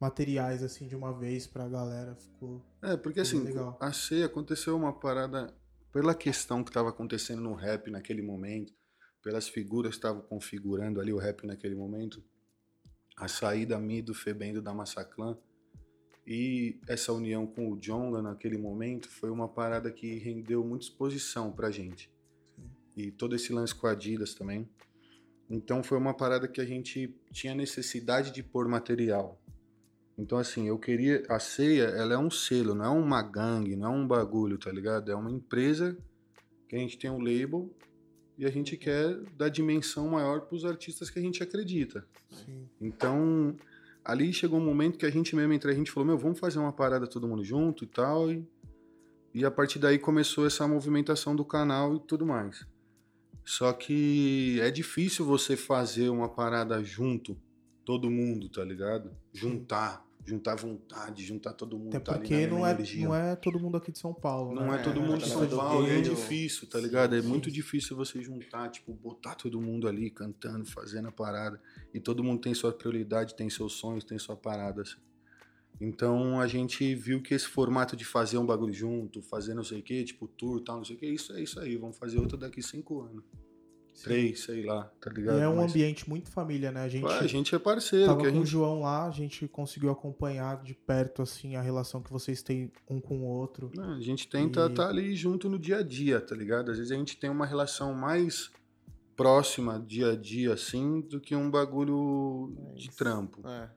[0.00, 2.14] materiais assim de uma vez pra galera.
[2.14, 2.62] Ficou.
[2.82, 3.76] É, porque assim, legal.
[3.80, 5.52] a ceia aconteceu uma parada
[5.92, 8.72] pela questão que estava acontecendo no rap naquele momento,
[9.22, 12.22] pelas figuras que estavam configurando ali o rap naquele momento.
[13.16, 15.36] A saída minha e do Febem do da Massaclan
[16.30, 21.50] E essa união com o Jonga naquele momento foi uma parada que rendeu muita exposição
[21.50, 22.10] pra gente.
[22.94, 24.68] E todo esse lance com a Adidas também.
[25.48, 29.40] Então foi uma parada que a gente tinha necessidade de pôr material.
[30.18, 33.94] Então assim, eu queria a ceia, ela é um selo, não é uma gangue, não
[33.94, 35.10] é um bagulho, tá ligado?
[35.10, 35.96] É uma empresa
[36.68, 37.74] que a gente tem um label
[38.36, 42.06] e a gente quer dar dimensão maior para os artistas que a gente acredita.
[42.30, 42.68] Sim.
[42.78, 43.56] Então,
[44.04, 46.58] ali chegou um momento que a gente mesmo entre a gente falou, meu, vamos fazer
[46.58, 48.30] uma parada todo mundo junto e tal.
[48.30, 48.46] E,
[49.34, 52.66] e a partir daí começou essa movimentação do canal e tudo mais.
[53.44, 57.36] Só que é difícil você fazer uma parada junto,
[57.84, 59.10] todo mundo, tá ligado?
[59.32, 61.88] Juntar, juntar vontade, juntar todo mundo.
[61.96, 63.04] Até tá porque não é, energia.
[63.08, 64.78] não é todo mundo aqui de São Paulo, Não né?
[64.78, 66.14] é todo É, mundo de São também do Paulo, é Rio.
[66.14, 67.16] difícil, tá ligado?
[67.16, 71.60] É muito difícil você juntar, tipo, botar todo mundo ali cantando, fazendo a parada.
[71.94, 74.82] E todo mundo tem sua prioridade, tem seus sonhos, tem sua parada.
[74.82, 74.96] assim.
[75.80, 79.78] Então a gente viu que esse formato de fazer um bagulho junto, fazer não sei
[79.80, 81.76] o quê, tipo tour tal, não sei o quê, isso é isso aí.
[81.76, 83.22] Vamos fazer outra daqui cinco anos.
[84.04, 85.38] Três, sei lá, tá E ligado?
[85.38, 86.82] é um Mas- ambiente muito família, né?
[86.82, 89.06] A gente, Ué, a gente é parceiro, tava que a com o gente João lá,
[89.06, 93.24] a gente conseguiu acompanhar de perto, assim, a relação que vocês têm um com o
[93.24, 93.70] outro.
[93.74, 96.70] Não, a gente tenta E- estar ali junto no dia a dia, tá ligado?
[96.70, 98.50] Às vezes a gente tem uma relação mais
[99.16, 103.68] próxima, dia a dia, assim, do que um bagulho de Mas- trampo, É.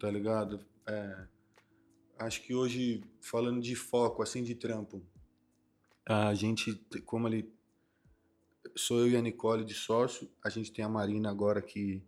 [0.00, 0.60] tá ligado?
[0.86, 1.24] É,
[2.18, 5.00] acho que hoje, falando de foco, assim, de trampo,
[6.04, 7.48] a gente, te- como ele.
[8.76, 12.02] Sou eu e a Nicole de sócio, a gente tem a Marina agora que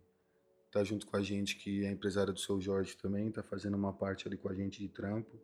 [0.71, 3.91] tá junto com a gente, que é empresária do seu Jorge também, tá fazendo uma
[3.91, 5.39] parte ali com a gente de trampo.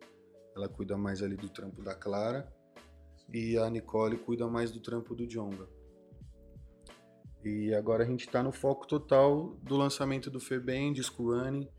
[0.55, 2.51] Ela cuida mais ali do trampo da Clara.
[3.33, 5.67] E a Nicole cuida mais do trampo do Jonga.
[7.43, 11.69] E agora a gente tá no foco total do lançamento do Febem, disco Anne.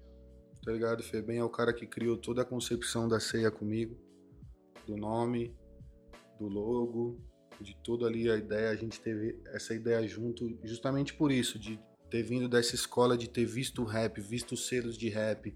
[0.63, 1.03] Tá ligado?
[1.03, 3.97] Febem é o cara que criou toda a concepção da ceia comigo.
[4.87, 5.57] Do nome,
[6.39, 7.19] do logo,
[7.65, 8.71] de tudo ali a ideia.
[8.71, 11.79] A gente teve essa ideia junto justamente por isso, de
[12.11, 15.55] ter vindo dessa escola, de ter visto o rap, visto os selos de rap,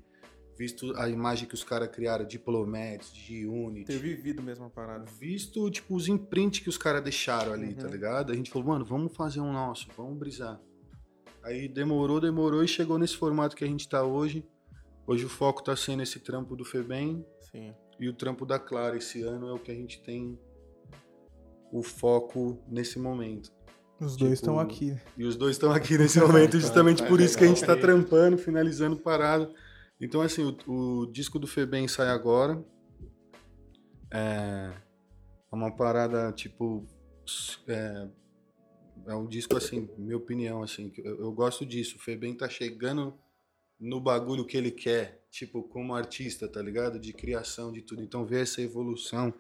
[0.59, 5.05] visto a imagem que os caras criaram, Diplomats, de Unity Ter vivido mesmo a parada.
[5.18, 7.74] visto, tipo, os imprints que os caras deixaram ali, Uhum.
[7.74, 8.30] tá ligado?
[8.32, 10.61] A gente falou, mano, vamos fazer um nosso, vamos brisar.
[11.42, 14.44] Aí demorou, demorou e chegou nesse formato que a gente tá hoje.
[15.07, 17.74] Hoje o foco tá sendo esse trampo do Febem Sim.
[17.98, 18.96] e o trampo da Clara.
[18.96, 20.38] Esse ano é o que a gente tem
[21.73, 23.51] o foco nesse momento.
[23.99, 24.97] Os dois Tipo, estão aqui.
[25.16, 27.81] E os dois estão aqui nesse momento, justamente por isso que a gente tá legal.
[27.83, 29.51] trampando, finalizando parada.
[30.01, 32.62] Então, assim, o, o disco do Febem sai agora.
[34.12, 34.73] É,
[35.53, 36.87] é uma parada, tipo.
[37.68, 38.09] É,
[39.07, 41.97] é um disco, assim, minha opinião, assim, que eu, eu gosto disso.
[41.97, 43.16] O Febem tá chegando
[43.79, 46.99] no bagulho que ele quer, tipo, como artista, tá ligado?
[46.99, 48.03] De criação, de tudo.
[48.03, 49.33] Então, ver essa evolução,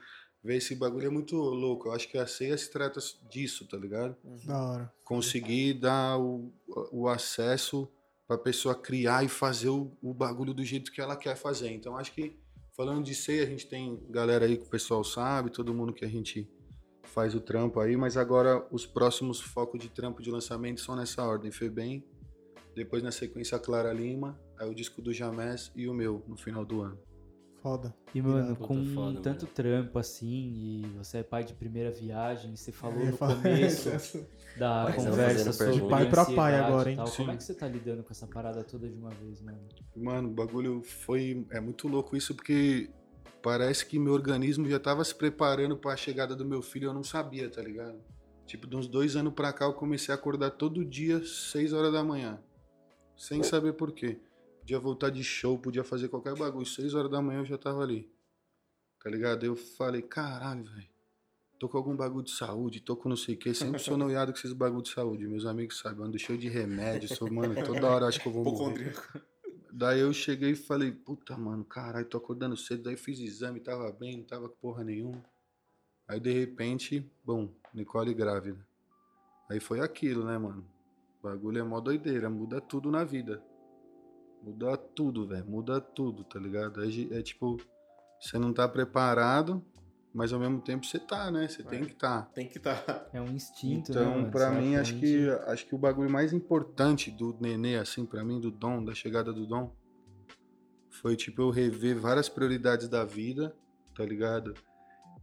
[0.42, 1.88] ver esse bagulho é muito louco.
[1.88, 4.16] Eu acho que a ceia se trata disso, tá ligado?
[4.44, 4.92] Da hora.
[5.04, 6.52] conseguir dar o,
[6.90, 7.88] o acesso
[8.26, 11.70] para a pessoa criar e fazer o, o bagulho do jeito que ela quer fazer.
[11.70, 12.36] Então, acho que,
[12.76, 16.04] falando de ceia, a gente tem galera aí que o pessoal sabe, todo mundo que
[16.04, 16.48] a gente
[17.04, 21.22] faz o trampo aí, mas agora os próximos focos de trampo de lançamento são nessa
[21.22, 22.04] ordem: Febem,
[22.74, 26.36] depois na sequência a Clara Lima, aí o disco do Jamés e o meu no
[26.36, 26.98] final do ano.
[27.62, 27.94] Foda.
[28.12, 32.56] E, mano, Puta, com foda, tanto trampo assim, e você é pai de primeira viagem,
[32.56, 34.26] você falou no começo
[34.58, 35.74] da Mas conversa sobre.
[35.74, 36.98] De pai pra pai agora, hein?
[37.16, 39.60] Como é que você tá lidando com essa parada toda de uma vez, mano?
[39.94, 41.46] Mano, o bagulho foi.
[41.52, 42.90] É muito louco isso, porque
[43.40, 46.94] parece que meu organismo já tava se preparando para a chegada do meu filho, eu
[46.94, 47.94] não sabia, tá ligado?
[48.44, 51.92] Tipo, de uns dois anos pra cá, eu comecei a acordar todo dia, seis horas
[51.92, 52.40] da manhã.
[53.16, 54.18] Sem saber por quê.
[54.62, 56.64] Podia voltar de show, podia fazer qualquer bagulho.
[56.64, 58.08] Seis horas da manhã eu já tava ali.
[59.02, 59.44] Tá ligado?
[59.44, 60.88] Eu falei, caralho, velho.
[61.58, 63.52] Tô com algum bagulho de saúde, tô com não sei o quê.
[63.52, 65.26] Sempre sou noiado com esses bagulho de saúde.
[65.26, 67.08] Meus amigos sabem, ando cheio de remédio.
[67.08, 68.94] Sou, mano, toda hora acho que eu vou morrer.
[69.72, 72.84] Daí eu cheguei e falei, puta, mano, caralho, tô acordando cedo.
[72.84, 75.24] Daí fiz exame, tava bem, não tava com porra nenhuma.
[76.06, 78.64] Aí de repente, bom, Nicole grávida.
[79.50, 80.64] Aí foi aquilo, né, mano?
[81.18, 83.42] O bagulho é mó doideira, muda tudo na vida.
[84.42, 86.82] Muda tudo, velho, muda tudo, tá ligado?
[86.82, 87.56] É, é tipo,
[88.20, 89.64] você não tá preparado,
[90.12, 91.46] mas ao mesmo tempo você tá, né?
[91.48, 92.22] Você tem que tá.
[92.34, 93.08] Tem que estar.
[93.12, 94.30] É um instinto, né, Então, mano?
[94.30, 98.40] pra mim, acho que, acho que o bagulho mais importante do Nenê, assim, pra mim,
[98.40, 99.72] do Dom, da chegada do Dom,
[100.90, 103.54] foi, tipo, eu rever várias prioridades da vida,
[103.94, 104.54] tá ligado?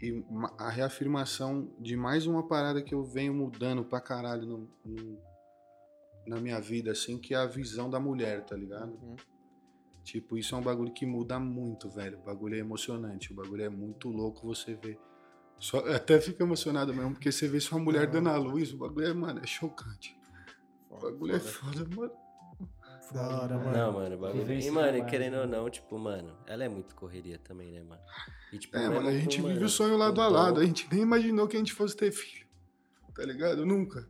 [0.02, 0.24] E
[0.58, 5.18] a reafirmação de mais uma parada que eu venho mudando pra caralho no- no-
[6.30, 8.92] na minha vida, assim, que é a visão da mulher, tá ligado?
[8.92, 9.16] Uhum.
[10.04, 12.20] Tipo, isso é um bagulho que muda muito, velho.
[12.20, 15.00] O bagulho é emocionante, o bagulho é muito louco você ver.
[15.58, 19.08] Só, até fica emocionado mesmo, porque você vê sua mulher dando a luz, o bagulho
[19.08, 20.18] é, mano, é chocante.
[20.90, 22.12] O bagulho é foda, mano.
[23.12, 23.72] Da hora, mano.
[23.72, 24.46] Não, mano, o bagulho.
[24.46, 27.82] Vivência E, mano, demais, querendo ou não, tipo, mano, ela é muito correria também, né,
[27.82, 28.02] mano?
[28.54, 30.60] E, tipo, É, mesmo mano, a gente vive mano, o sonho lado a lado.
[30.60, 32.48] A gente nem imaginou que a gente fosse ter filho.
[33.16, 33.66] Tá ligado?
[33.66, 34.08] Nunca.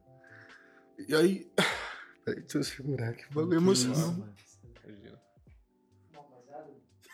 [1.08, 1.50] E aí.
[2.26, 4.34] Peraí, deixa eu segurar bagulho é Imagina.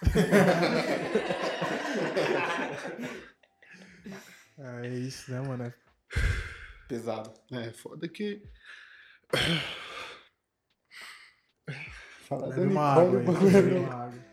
[4.58, 5.74] É isso, né, mano?
[6.88, 7.34] Pesado.
[7.51, 8.41] É, foda que.
[12.28, 13.26] Fala da Bebe uma água aí.
[13.78, 14.24] uma água.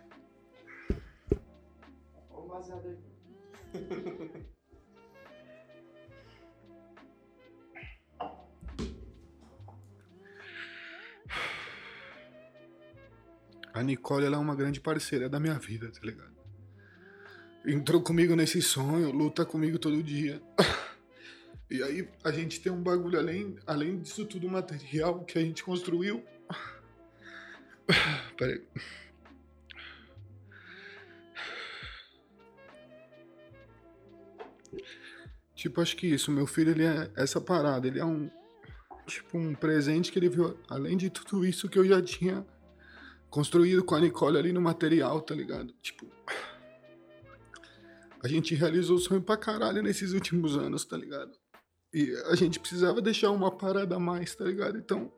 [13.82, 16.30] A Nicole, ela é uma grande parceira da minha vida, tá ligado?
[17.66, 20.40] Entrou comigo nesse sonho, luta comigo todo dia.
[21.68, 25.64] E aí, a gente tem um bagulho além, além disso tudo material que a gente
[25.64, 26.22] construiu.
[28.36, 28.62] Peraí.
[35.56, 38.30] Tipo, acho que isso, meu filho, ele é essa parada, ele é um,
[39.06, 42.46] tipo, um presente que ele viu, além de tudo isso que eu já tinha
[43.32, 45.72] construído com a Nicole ali no material, tá ligado?
[45.80, 46.06] Tipo,
[48.22, 51.32] a gente realizou o sonho pra caralho nesses últimos anos, tá ligado?
[51.94, 54.76] E a gente precisava deixar uma parada a mais, tá ligado?
[54.76, 55.10] Então,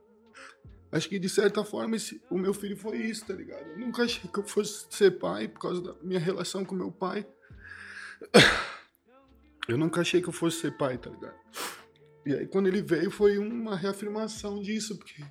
[0.93, 3.67] acho que de certa forma esse- o meu filho foi isso, tá ligado?
[3.73, 6.93] Eu nunca achei que eu fosse ser pai por causa da minha relação com meu
[6.93, 7.27] pai.
[9.67, 11.35] Eu nunca achei que eu fosse ser pai, tá ligado?
[12.25, 15.23] E aí quando ele veio foi uma reafirmação disso, porque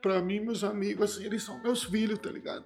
[0.00, 2.64] pra mim, meus amigos, assim, eles são meus filhos, tá ligado?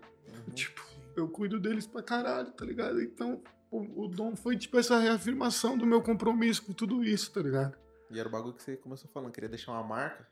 [0.55, 0.83] Tipo,
[1.17, 3.01] eu cuido deles pra caralho, tá ligado?
[3.03, 7.41] Então, o, o dom foi tipo essa reafirmação do meu compromisso com tudo isso, tá
[7.41, 7.77] ligado?
[8.11, 10.27] E era o bagulho que você começou falando, queria deixar uma marca.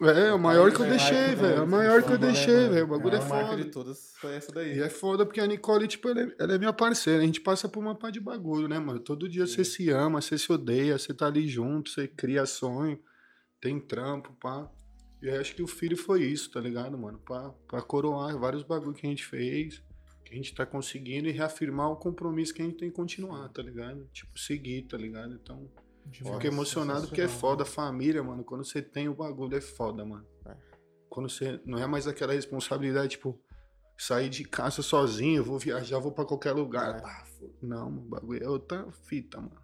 [0.00, 1.56] É, o maior que eu É, deixei, marca, velho.
[1.56, 1.62] né?
[1.62, 2.84] A maior que eu deixei, velho.
[2.84, 3.62] O bagulho é, a marca foda.
[3.64, 4.76] de todas foi essa daí.
[4.78, 7.22] E é foda porque a Nicole, tipo, ela é, ela é minha parceira.
[7.22, 8.98] A gente passa por uma pá de bagulho, né, mano?
[8.98, 12.98] Todo dia você se ama, você se odeia, você tá ali junto, você cria sonho,
[13.60, 14.68] tem trampo, pá.
[15.22, 17.18] E acho que o filho foi isso, tá ligado, mano?
[17.18, 19.80] Pra, pra coroar vários bagulho que a gente fez,
[20.24, 23.48] que a gente tá conseguindo e reafirmar o compromisso que a gente tem que continuar,
[23.50, 24.04] tá ligado?
[24.12, 25.34] Tipo, seguir, tá ligado?
[25.34, 25.70] Então,
[26.06, 28.42] Demais, fico emocionado porque é foda, família, mano.
[28.42, 30.26] Quando você tem o bagulho, é foda, mano.
[30.44, 30.56] É.
[31.08, 31.60] Quando você.
[31.64, 33.40] Não é mais aquela responsabilidade, tipo,
[33.96, 36.96] sair de casa sozinho, vou viajar, vou pra qualquer lugar.
[36.96, 37.24] É.
[37.26, 37.52] Foda.
[37.62, 39.62] não, o bagulho é outra fita, mano.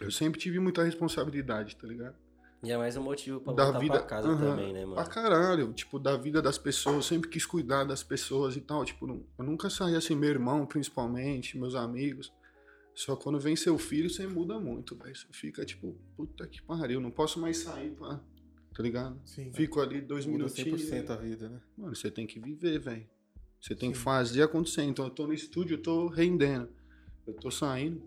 [0.00, 2.25] Eu sempre tive muita responsabilidade, tá ligado?
[2.66, 3.92] E é mais um motivo pra da voltar vida.
[3.98, 5.08] pra casa também, né, Pra mano?
[5.08, 6.96] caralho, tipo, da vida das pessoas.
[6.96, 8.84] Eu sempre quis cuidar das pessoas e tal.
[8.84, 12.32] Tipo, não- eu nunca saí assim, meu irmão, principalmente, meus amigos.
[12.92, 15.14] Só quando vem seu filho, você muda muito, velho.
[15.14, 18.20] Você fica tipo, puta que pariu, não posso mais sair, pá.
[18.74, 19.20] Tá ligado?
[19.24, 19.52] Sim.
[19.52, 20.82] Fico ali dois Muda minutinhos.
[20.82, 21.60] 100% a vida, né?
[21.78, 23.06] Mano, você tem que viver, velho.
[23.60, 24.02] Você tem que Sim.
[24.02, 24.82] fazer acontecer.
[24.82, 26.68] Então eu tô no estúdio, eu tô rendendo.
[27.26, 28.02] Eu tô saindo.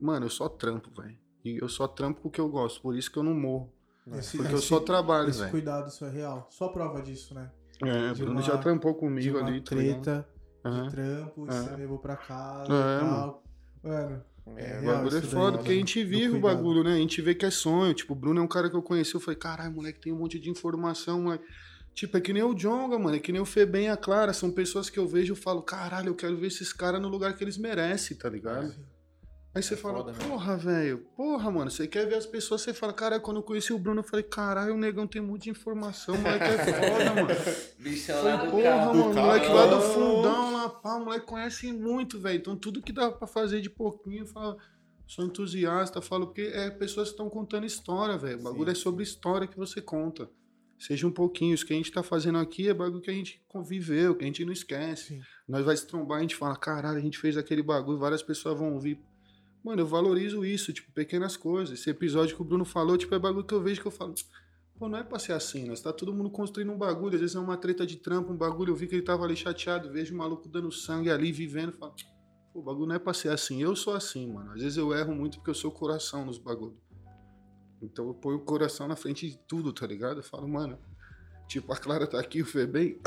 [0.00, 1.18] Mano, eu só trampo, velho.
[1.56, 2.80] E eu só trampo porque eu gosto.
[2.80, 3.72] Por isso que eu não morro.
[4.14, 5.50] Esse- Porque eu esse- só trabalho, Esse velho.
[5.50, 6.46] cuidado seu é real.
[6.50, 7.50] Só prova disso, né?
[7.84, 10.28] É, o de Bruno uma- já trampou De comigo uma ali, tá treta
[10.64, 10.82] Aham.
[10.84, 11.52] de trampo, e É.
[11.52, 13.42] você levou pra casa É, e tal.
[13.82, 14.22] Mano,
[14.56, 16.82] É, É, O bagulho é isso daí, foda, né, porque a gente vive o bagulho,
[16.82, 16.94] né?
[16.94, 17.92] A gente vê que é sonho.
[17.92, 20.16] Tipo, o Bruno é um cara que eu conheci, eu falei, caralho, moleque, tem um
[20.16, 21.44] monte de informação, moleque.
[21.94, 24.32] Tipo, é que nem o Jonga, mano, é que nem o Febem e a Clara.
[24.32, 27.36] São pessoas que eu vejo e falo, caralho, eu quero ver esses caras no lugar
[27.36, 28.74] que eles merecem, tá ligado?
[29.58, 30.18] Aí você É fala, foda, né?
[30.28, 33.72] porra, velho, porra, mano, você quer ver as pessoas, você fala, cara, quando eu conheci
[33.72, 37.28] o Bruno, eu falei, caralho, o negão tem de informação, o moleque é foda, mano.
[37.78, 38.94] Bichão Falei, lá do porra, carro.
[38.94, 39.26] mano, o carro.
[39.26, 42.38] moleque lá do fundão, lá, pá, o moleque conhece muito, velho.
[42.38, 44.56] Então tudo que dá pra fazer de pouquinho, eu falo,
[45.06, 48.38] sou entusiasta, falo, porque é pessoas que estão contando história, velho.
[48.38, 50.30] O bagulho Sim, é sobre história que você conta.
[50.78, 53.42] Seja um pouquinho, isso que a gente tá fazendo aqui é bagulho que a gente
[53.48, 55.14] conviveu, que a gente não esquece.
[55.16, 55.20] Sim.
[55.48, 58.56] Nós vai se trombar, a gente fala, caralho, a gente fez aquele bagulho, várias pessoas
[58.56, 58.96] vão ouvir.
[59.68, 61.78] Mano, eu valorizo isso, tipo, pequenas coisas.
[61.78, 64.14] Esse episódio que o Bruno falou, tipo, é bagulho que eu vejo que eu falo,
[64.78, 67.36] pô, não é pra ser assim, nós tá todo mundo construindo um bagulho, às vezes
[67.36, 70.14] é uma treta de trampo, um bagulho, eu vi que ele tava ali chateado, vejo
[70.14, 71.92] o maluco dando sangue ali, vivendo, falo,
[72.50, 73.60] pô, o bagulho não é pra ser assim.
[73.60, 74.52] Eu sou assim, mano.
[74.52, 76.78] Às vezes eu erro muito porque eu sou coração nos bagulhos.
[77.82, 80.20] Então eu ponho o coração na frente de tudo, tá ligado?
[80.20, 80.78] Eu falo, mano,
[81.46, 82.98] tipo, a Clara tá aqui, o Febem,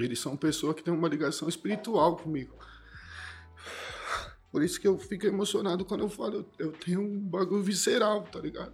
[0.00, 2.56] eles são pessoas que têm uma ligação espiritual comigo.
[4.54, 8.22] Por isso que eu fico emocionado quando eu falo, eu, eu tenho um bagulho visceral,
[8.22, 8.72] tá ligado?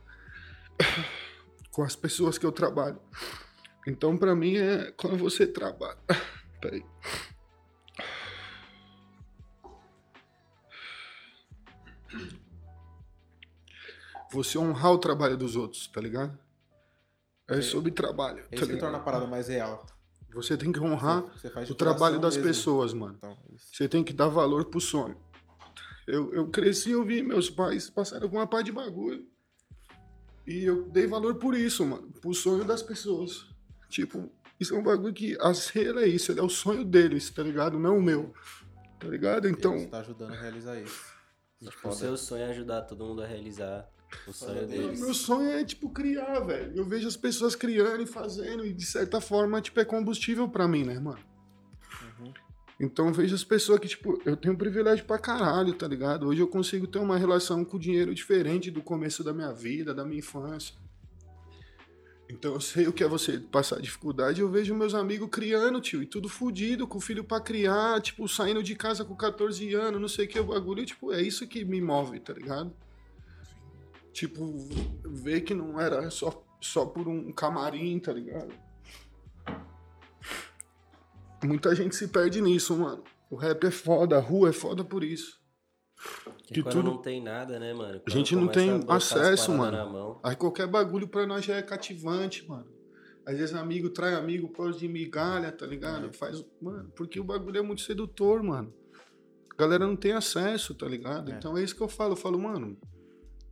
[1.73, 3.01] Com as pessoas que eu trabalho.
[3.89, 5.97] Então, pra mim, é quando você trabalha
[6.61, 6.85] Peraí.
[14.33, 16.39] Você honrar o trabalho dos outros, tá ligado?
[17.49, 19.87] É É- sobre trabalho, É tá isso que torna a parada mais real.
[20.35, 21.25] Você tem que honrar
[21.71, 22.49] o trabalho das mesmo.
[22.49, 23.15] pessoas, mano.
[23.17, 23.37] Então.
[23.57, 25.17] Você tem que dar valor pro sonho.
[26.11, 29.27] Eu, eu cresci, eu vi meus pais passando com uma pá de bagulho.
[30.47, 32.11] E eu dei valor por isso, mano.
[32.21, 33.47] Pro sonho das pessoas.
[33.89, 37.43] Tipo, isso é um bagulho que a cera é isso, é o sonho deles, tá
[37.43, 37.79] ligado?
[37.79, 38.33] Não o meu.
[38.99, 39.49] Tá ligado?
[39.49, 41.05] Então, Você tá ajudando a realizar isso.
[41.63, 43.89] É O seu sonho é ajudar todo mundo a realizar
[44.27, 44.71] o sonho deles.
[44.71, 45.01] deles.
[45.01, 46.77] meu sonho é, tipo, criar, velho.
[46.77, 50.67] Eu vejo as pessoas criando e fazendo, e de certa forma, tipo, é combustível pra
[50.67, 51.30] mim, né, mano?
[52.81, 56.27] Então eu vejo as pessoas que, tipo, eu tenho privilégio pra caralho, tá ligado?
[56.27, 59.93] Hoje eu consigo ter uma relação com o dinheiro diferente do começo da minha vida,
[59.93, 60.75] da minha infância.
[62.31, 64.41] Então eu sei o que é você passar dificuldade.
[64.41, 68.63] Eu vejo meus amigos criando, tio, e tudo fudido, com filho pra criar, tipo, saindo
[68.63, 71.63] de casa com 14 anos, não sei o que, o bagulho, tipo, é isso que
[71.67, 72.75] me move, tá ligado?
[74.11, 74.69] Tipo,
[75.05, 78.55] ver que não era só, só por um camarim, tá ligado?
[81.45, 83.03] Muita gente se perde nisso, mano.
[83.31, 85.39] O rap é foda, a rua é foda por isso.
[86.47, 88.01] Que quando tudo- não tem nada, né, mano?
[88.07, 90.19] A gente Quando não tem acesso, mano.
[90.23, 92.67] Aí qualquer bagulho pra nós já é cativante, mano.
[93.27, 96.13] Às vezes amigo trai amigo causa de migalha, tá ligado?
[96.13, 98.73] Faz, mano, porque o bagulho é muito sedutor, mano.
[99.53, 101.31] A galera não tem acesso, tá ligado?
[101.31, 101.37] É.
[101.37, 102.13] Então é isso que eu falo.
[102.13, 102.79] Eu falo, mano,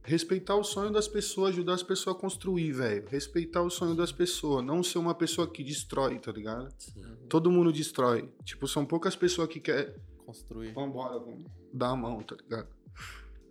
[0.09, 3.05] respeitar o sonho das pessoas, ajudar as pessoas a construir, velho.
[3.09, 6.73] Respeitar o sonho das pessoas, não ser uma pessoa que destrói, tá ligado?
[6.79, 7.03] sim.
[7.29, 8.29] Todo mundo destrói.
[8.45, 9.95] Tipo, são poucas pessoas que querem
[10.25, 10.73] Construir.
[10.73, 12.69] vambora, vamos dar a mão, tá ligado?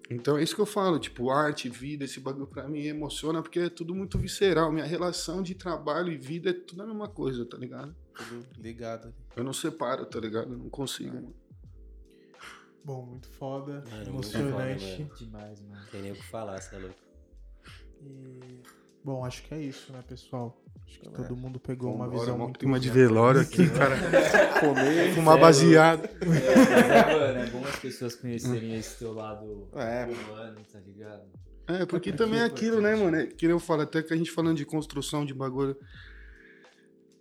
[0.09, 3.59] Então é isso que eu falo, tipo, arte, vida, esse bagulho pra mim emociona porque
[3.59, 4.71] é tudo muito visceral.
[4.71, 7.93] Minha relação de trabalho e vida é tudo a mesma coisa, tá ligado?
[8.15, 9.13] Tudo ligado.
[9.35, 10.53] Eu não separo, tá ligado?
[10.53, 11.35] Eu não consigo, mano.
[12.87, 14.85] Bom, muito foda, Mano, muito emocionante.
[14.85, 15.15] foda, mano.
[15.19, 15.75] Demais, mano.
[15.75, 16.95] Não tem nem o que falar, você é louco.
[18.01, 18.61] E,
[19.03, 20.57] bom, acho que é isso, né, pessoal?
[20.87, 21.11] Acho que É.
[21.11, 23.97] todo mundo pegou uma visão mó muito clima de velório aqui, cara.
[24.61, 25.13] Comer.
[25.13, 26.07] Fumar baseado.
[26.25, 30.05] Mas é, mano, é bom as pessoas conhecerem esse teu lado É.
[30.05, 31.23] humano, tá ligado?
[31.67, 33.17] É, porque também é aquilo, né, mano?
[33.17, 35.75] É, que nem eu falo, até que a gente falando de construção de bagulho.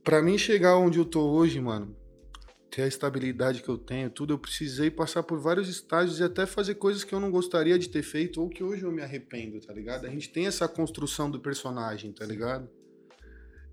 [0.05, 1.97] Pra mim chegar onde eu tô hoje, mano,
[2.71, 6.47] ter a estabilidade que eu tenho, tudo, eu precisei passar por vários estágios e até
[6.47, 9.61] fazer coisas que eu não gostaria de ter feito ou que hoje eu me arrependo,
[9.61, 10.07] tá ligado?
[10.07, 12.69] A gente tem essa construção do personagem, tá ligado?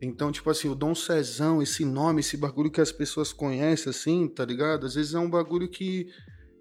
[0.01, 4.27] Então, tipo assim, o Dom Cezão, esse nome, esse bagulho que as pessoas conhecem, assim,
[4.27, 4.85] tá ligado?
[4.85, 6.09] Às vezes é um bagulho que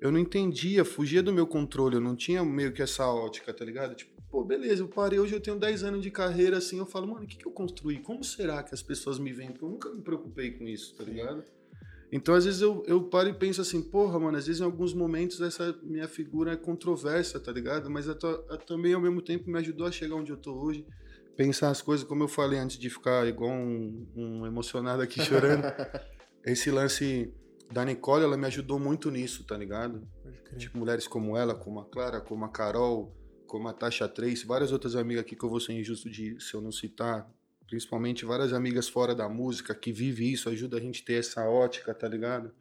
[0.00, 3.64] eu não entendia, fugia do meu controle, eu não tinha meio que essa ótica, tá
[3.64, 3.94] ligado?
[3.94, 7.06] Tipo, pô, beleza, eu parei, hoje eu tenho 10 anos de carreira, assim, eu falo,
[7.06, 7.98] mano, o que, que eu construí?
[7.98, 9.50] Como será que as pessoas me veem?
[9.50, 11.44] Porque eu nunca me preocupei com isso, tá ligado?
[12.12, 14.92] Então, às vezes eu, eu paro e penso assim, porra, mano, às vezes em alguns
[14.92, 17.88] momentos essa minha figura é controversa, tá ligado?
[17.90, 18.04] Mas
[18.66, 20.86] também, ao mesmo tempo, me ajudou a chegar onde eu tô hoje.
[21.34, 25.64] Pensar as coisas, como eu falei antes de ficar igual um, um emocionado aqui chorando.
[26.44, 27.32] Esse lance
[27.72, 30.06] da Nicole, ela me ajudou muito nisso, tá ligado?
[30.58, 34.70] Tipo, mulheres como ela, como a Clara, como a Carol, como a Tasha Trace, várias
[34.70, 37.26] outras amigas aqui que eu vou ser injusto de se eu não citar.
[37.72, 41.48] Principalmente várias amigas fora da música que vivem isso, ajuda a gente a ter essa
[41.48, 42.52] ótica, tá ligado?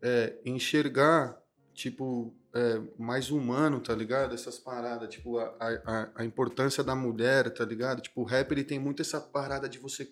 [0.00, 1.38] É, enxergar,
[1.74, 4.34] tipo, é, mais humano, tá ligado?
[4.34, 8.00] Essas paradas, tipo, a, a, a importância da mulher, tá ligado?
[8.00, 10.10] Tipo, o rap, ele tem muito essa parada de você,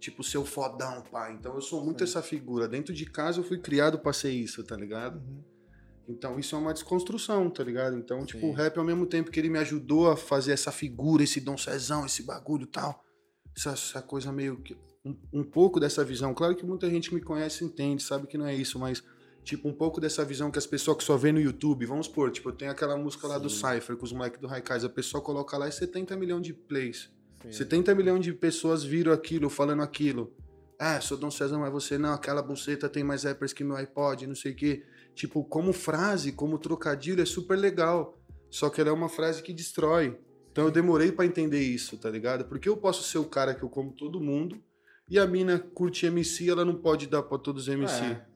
[0.00, 1.34] tipo, ser o fodão, pai.
[1.34, 2.66] Então eu sou muito essa figura.
[2.66, 5.18] Dentro de casa eu fui criado pra ser isso, tá ligado?
[5.18, 5.44] Uhum.
[6.08, 7.94] Então isso é uma desconstrução, tá ligado?
[7.98, 8.50] Então, tipo, Sim.
[8.50, 11.58] o rap ao mesmo tempo que ele me ajudou a fazer essa figura, esse Dom
[11.58, 13.04] Cezão, esse bagulho e tal.
[13.58, 14.76] Essa, essa coisa meio que.
[15.04, 16.32] Um, um pouco dessa visão.
[16.32, 19.02] Claro que muita gente me conhece entende, sabe que não é isso, mas.
[19.42, 22.30] Tipo, um pouco dessa visão que as pessoas que só vê no YouTube, vamos supor,
[22.30, 23.76] tipo, eu tenho aquela música lá do Sim.
[23.76, 27.10] Cypher com os moleques do Raikais, a pessoa coloca lá e 70 milhões de plays.
[27.42, 27.52] Sim.
[27.52, 30.34] 70 milhões de pessoas viram aquilo, falando aquilo.
[30.78, 34.26] Ah, sou Dom César, mas você não, aquela buceta tem mais rappers que meu iPod,
[34.26, 34.84] não sei o quê.
[35.14, 38.16] Tipo, como frase, como trocadilho, é super legal.
[38.50, 40.16] Só que ela é uma frase que destrói.
[40.58, 42.44] Então eu demorei pra entender isso, tá ligado?
[42.46, 44.60] Porque eu posso ser o cara que eu como todo mundo
[45.08, 48.02] e a mina curte MC, ela não pode dar pra todos os MC.
[48.02, 48.26] É.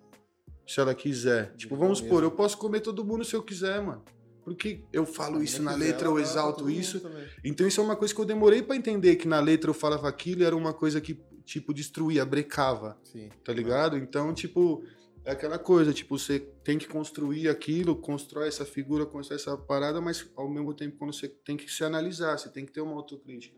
[0.65, 1.53] Se ela quiser.
[1.57, 2.15] Tipo, vamos mesmo.
[2.15, 4.05] supor, eu posso comer todo mundo se eu quiser, mano.
[4.45, 7.03] Porque eu falo isso na letra, eu exalto isso.
[7.43, 10.09] Então isso é uma coisa que eu demorei pra entender, que na letra eu falava
[10.09, 13.31] aquilo e era uma coisa que, tipo, destruía, brecava, Sim.
[13.45, 13.97] tá ligado?
[13.99, 14.85] Então, tipo,
[15.25, 20.01] é aquela coisa, tipo, você tem que construir aquilo, constrói essa figura, constrói essa parada,
[20.01, 22.95] mas ao mesmo tempo quando você tem que se analisar, você tem que ter uma
[22.95, 23.57] autocrítica.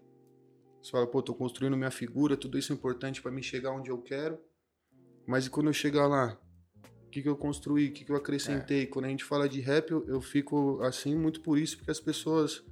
[0.83, 3.91] Você fala, pô, tô construindo minha figura, tudo isso é importante pra mim chegar onde
[3.91, 4.39] eu quero.
[5.27, 6.39] Mas e quando eu chegar lá?
[7.07, 7.89] O que, que eu construí?
[7.89, 8.87] O que, que eu acrescentei?
[8.87, 12.01] Quando a gente fala de rap, eu, eu fico assim muito por isso, porque as
[12.01, 12.63] pessoas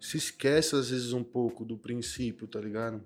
[0.00, 3.02] se esquecem às vezes um pouco do princípio, tá ligado?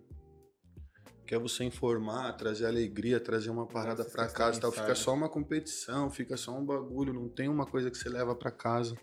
[1.32, 4.70] Quer você informar, trazer alegria, trazer uma parada da casa e tal.
[4.70, 8.34] Fica só uma competição, fica só um bagulho, não tem uma coisa que você leva
[8.34, 8.94] pra casa.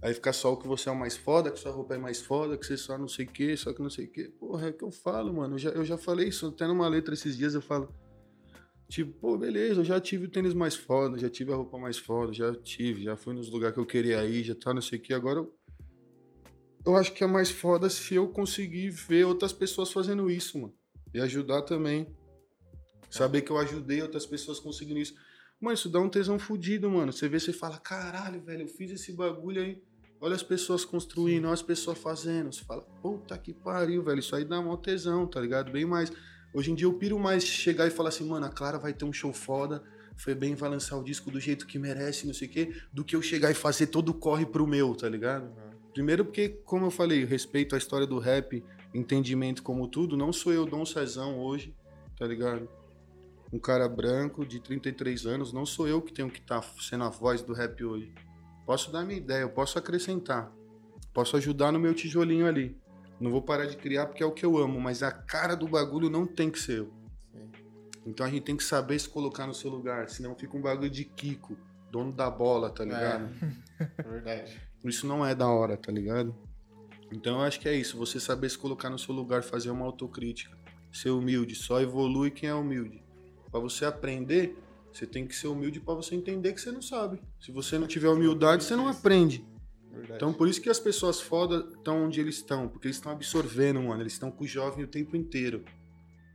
[0.00, 2.22] Aí fica só o que você é o mais foda, que sua roupa é mais
[2.22, 4.28] foda, que você só não sei o que, só que não sei o que.
[4.28, 5.54] Porra, é o que eu falo, mano.
[5.56, 7.92] Eu já, eu já falei isso até numa letra esses dias, eu falo.
[8.88, 11.98] Tipo, pô, beleza, eu já tive o tênis mais foda, já tive a roupa mais
[11.98, 15.00] foda, já tive, já fui nos lugares que eu queria ir, já tá não sei
[15.00, 15.12] o que.
[15.12, 15.52] Agora eu,
[16.86, 20.72] eu acho que é mais foda se eu conseguir ver outras pessoas fazendo isso, mano.
[21.16, 22.14] E ajudar também.
[23.08, 25.14] Saber que eu ajudei outras pessoas conseguindo isso.
[25.58, 27.10] Mano, isso dá um tesão fudido, mano.
[27.10, 29.82] Você vê, você fala, caralho, velho, eu fiz esse bagulho aí.
[30.20, 32.52] Olha as pessoas construindo, olha as pessoas fazendo.
[32.52, 34.18] Você fala, puta que pariu, velho.
[34.18, 35.72] Isso aí dá mó tesão, tá ligado?
[35.72, 36.12] Bem mais.
[36.52, 39.06] Hoje em dia eu piro mais chegar e falar assim, mano, a Clara vai ter
[39.06, 39.82] um show foda.
[40.18, 43.02] Foi bem, vai lançar o disco do jeito que merece, não sei o quê, do
[43.02, 45.50] que eu chegar e fazer todo o corre pro meu, tá ligado?
[45.94, 48.62] Primeiro porque, como eu falei, respeito à história do rap,
[48.94, 51.74] entendimento como tudo, não sou eu Dom Cezão hoje,
[52.18, 52.68] tá ligado?
[53.52, 57.08] Um cara branco de 33 anos, não sou eu que tenho que estar sendo a
[57.08, 58.12] voz do rap hoje.
[58.64, 60.52] Posso dar minha ideia, eu posso acrescentar.
[61.12, 62.76] Posso ajudar no meu tijolinho ali.
[63.20, 65.68] Não vou parar de criar porque é o que eu amo, mas a cara do
[65.68, 66.92] bagulho não tem que ser eu.
[67.32, 67.50] Sim.
[68.04, 70.90] Então a gente tem que saber se colocar no seu lugar, senão fica um bagulho
[70.90, 71.56] de Kiko,
[71.90, 73.28] dono da bola, tá ligado?
[73.78, 74.58] É verdade.
[74.84, 76.34] Isso não é da hora, tá ligado?
[77.12, 79.84] Então eu acho que é isso, você saber se colocar no seu lugar, fazer uma
[79.84, 80.56] autocrítica,
[80.92, 83.02] ser humilde, só evolui quem é humilde.
[83.50, 84.56] Pra você aprender,
[84.92, 87.20] você tem que ser humilde pra você entender que você não sabe.
[87.40, 89.44] Se você não tiver humildade, você não aprende.
[89.90, 90.14] verdade.
[90.16, 93.80] Então por isso que as pessoas foda estão onde eles estão, porque eles estão absorvendo,
[93.82, 95.64] mano, eles estão com o jovem o tempo inteiro.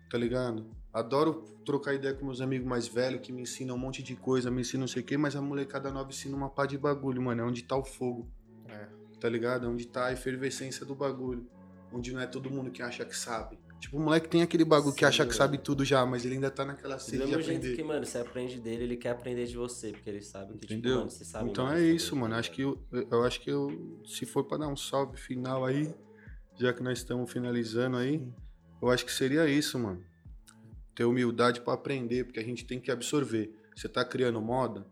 [0.10, 0.70] Tá ligado?
[0.94, 4.52] Adoro trocar ideia com meus amigos mais velhos que me ensinam um monte de coisa,
[4.52, 7.22] me ensinam não sei o quê, mas a molecada nova ensina uma pá de bagulho,
[7.22, 7.42] mano.
[7.42, 8.30] É onde tá o fogo.
[9.22, 9.70] Tá ligado?
[9.70, 11.48] Onde tá a efervescência do bagulho.
[11.94, 13.58] Onde não é todo mundo que acha que sabe.
[13.80, 15.38] Tipo, o moleque tem aquele bagulho que Sim, acha que velho.
[15.38, 17.76] sabe tudo já, mas ele ainda tá naquela sede de mesmo jeito aprender.
[17.76, 20.74] que, mano, você aprende dele, ele quer aprender de você, porque ele sabe que, tipo,
[20.74, 20.98] Entendeu?
[20.98, 22.28] mano, você sabe então é isso, tá mano.
[22.28, 22.40] ligado?
[22.40, 25.92] Acho que eu, eu acho que eu, se for pra dar um salve final aí,
[26.60, 28.22] já que nós estamos finalizando aí,
[28.82, 30.04] eu acho que seria isso, mano.
[30.96, 33.52] Ter humildade pra aprender, porque a gente tem que absorver.
[33.76, 34.86] Você tá criando moda,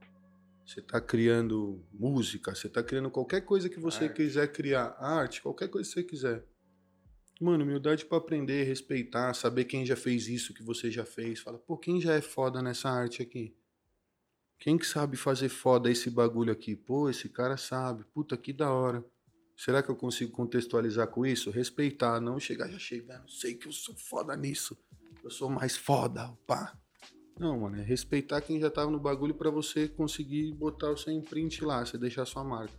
[0.70, 4.18] você tá criando música, você tá criando qualquer coisa que você Arte.
[4.18, 6.46] quiser criar, arte, qualquer coisa que você quiser.
[7.42, 11.40] Mano, humildade pra aprender, respeitar, saber quem já fez isso que você já fez.
[11.40, 13.56] Fala, pô, quem já é foda nessa arte aqui?
[14.60, 16.76] Quem que sabe fazer foda esse bagulho aqui?
[16.76, 18.04] Pô, esse cara sabe.
[18.14, 19.04] Puta, que da hora.
[19.58, 21.50] Será que eu consigo contextualizar com isso?
[21.50, 23.28] Respeitar, não chegar já chegando.
[23.28, 24.78] Sei que eu sou foda nisso.
[25.24, 26.78] Eu sou mais foda, pá.
[27.40, 31.14] Não, mano, é respeitar quem já tava no bagulho pra você conseguir botar o seu
[31.14, 32.74] imprint lá, você deixar sua marca.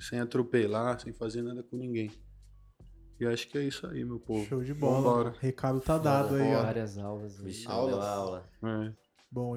[0.00, 2.10] Sem atropelar, sem fazer nada com ninguém.
[3.20, 4.44] E acho que é isso aí, meu povo.
[4.46, 4.96] Show de bola.
[4.96, 5.34] Vambora.
[5.38, 6.62] Recado tá dado aí, ó.
[6.62, 7.38] Várias aulas.
[7.66, 7.94] Aulas.
[7.94, 8.50] deu aula.
[8.64, 8.92] É.
[9.30, 9.56] Bom,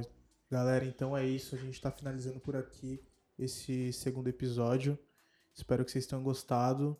[0.51, 1.55] galera, então é isso.
[1.55, 3.03] A gente tá finalizando por aqui
[3.39, 4.99] esse segundo episódio.
[5.55, 6.95] Espero que vocês tenham gostado.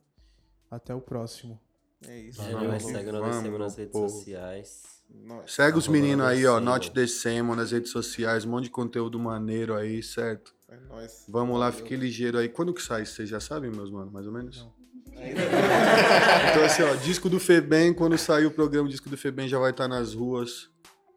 [0.72, 1.62] Até o próximo.
[2.08, 2.42] É isso.
[2.42, 4.10] É, Vamos, nós segue no vamos, Decemo nas redes povo.
[4.10, 4.84] sociais.
[5.24, 5.52] Nós.
[5.54, 6.60] Segue os Arroba meninos aí, ó.
[6.60, 8.46] Note Decemo nas redes sociais.
[8.46, 10.54] Um monte de conteúdo maneiro aí, certo?
[10.68, 11.26] É nóis.
[11.30, 11.84] Vamos lá, Valeu.
[11.84, 12.50] fique ligeiro aí.
[12.50, 13.06] Quando que sai?
[13.06, 14.58] Vocês já sabem, meus mano, mais ou menos?
[14.58, 14.74] Não.
[16.52, 19.58] Então, assim, ó, disco do Febem, quando sair o programa, o disco do Febem já
[19.60, 20.70] vai estar nas ruas.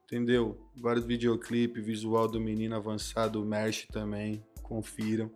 [0.05, 0.59] Entendeu?
[0.77, 4.43] Vários videoclipes, visual do menino avançado, merch também.
[4.63, 5.31] Confiram.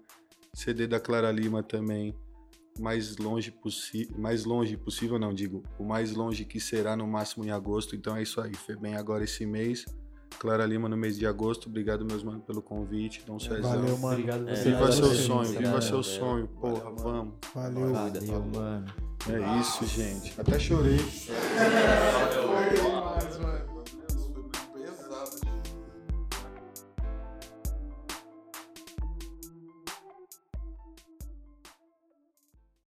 [0.54, 2.14] CD da Clara Lima também.
[2.80, 4.16] Mais longe possível.
[4.18, 5.62] Mais longe possível, não, digo.
[5.78, 7.94] O mais longe que será no máximo em agosto.
[7.94, 8.54] Então é isso aí.
[8.54, 9.84] Febem agora esse mês.
[10.38, 11.68] Clara Lima no mês de agosto.
[11.68, 13.22] Obrigado, meus mano, pelo convite.
[13.26, 13.62] Dom Cezão.
[13.62, 14.14] Valeu, mano.
[14.14, 14.54] Obrigado É.
[14.54, 16.02] Viva Valeu, seu sonho, viva seu valeu.
[16.02, 17.34] sonho, porra, Valeu, vamos.
[17.54, 17.92] Valeu.
[17.92, 18.86] Valeu, mano.
[19.28, 20.34] É isso, gente.
[20.40, 20.98] Até chorei.
[20.98, 21.34] Foi.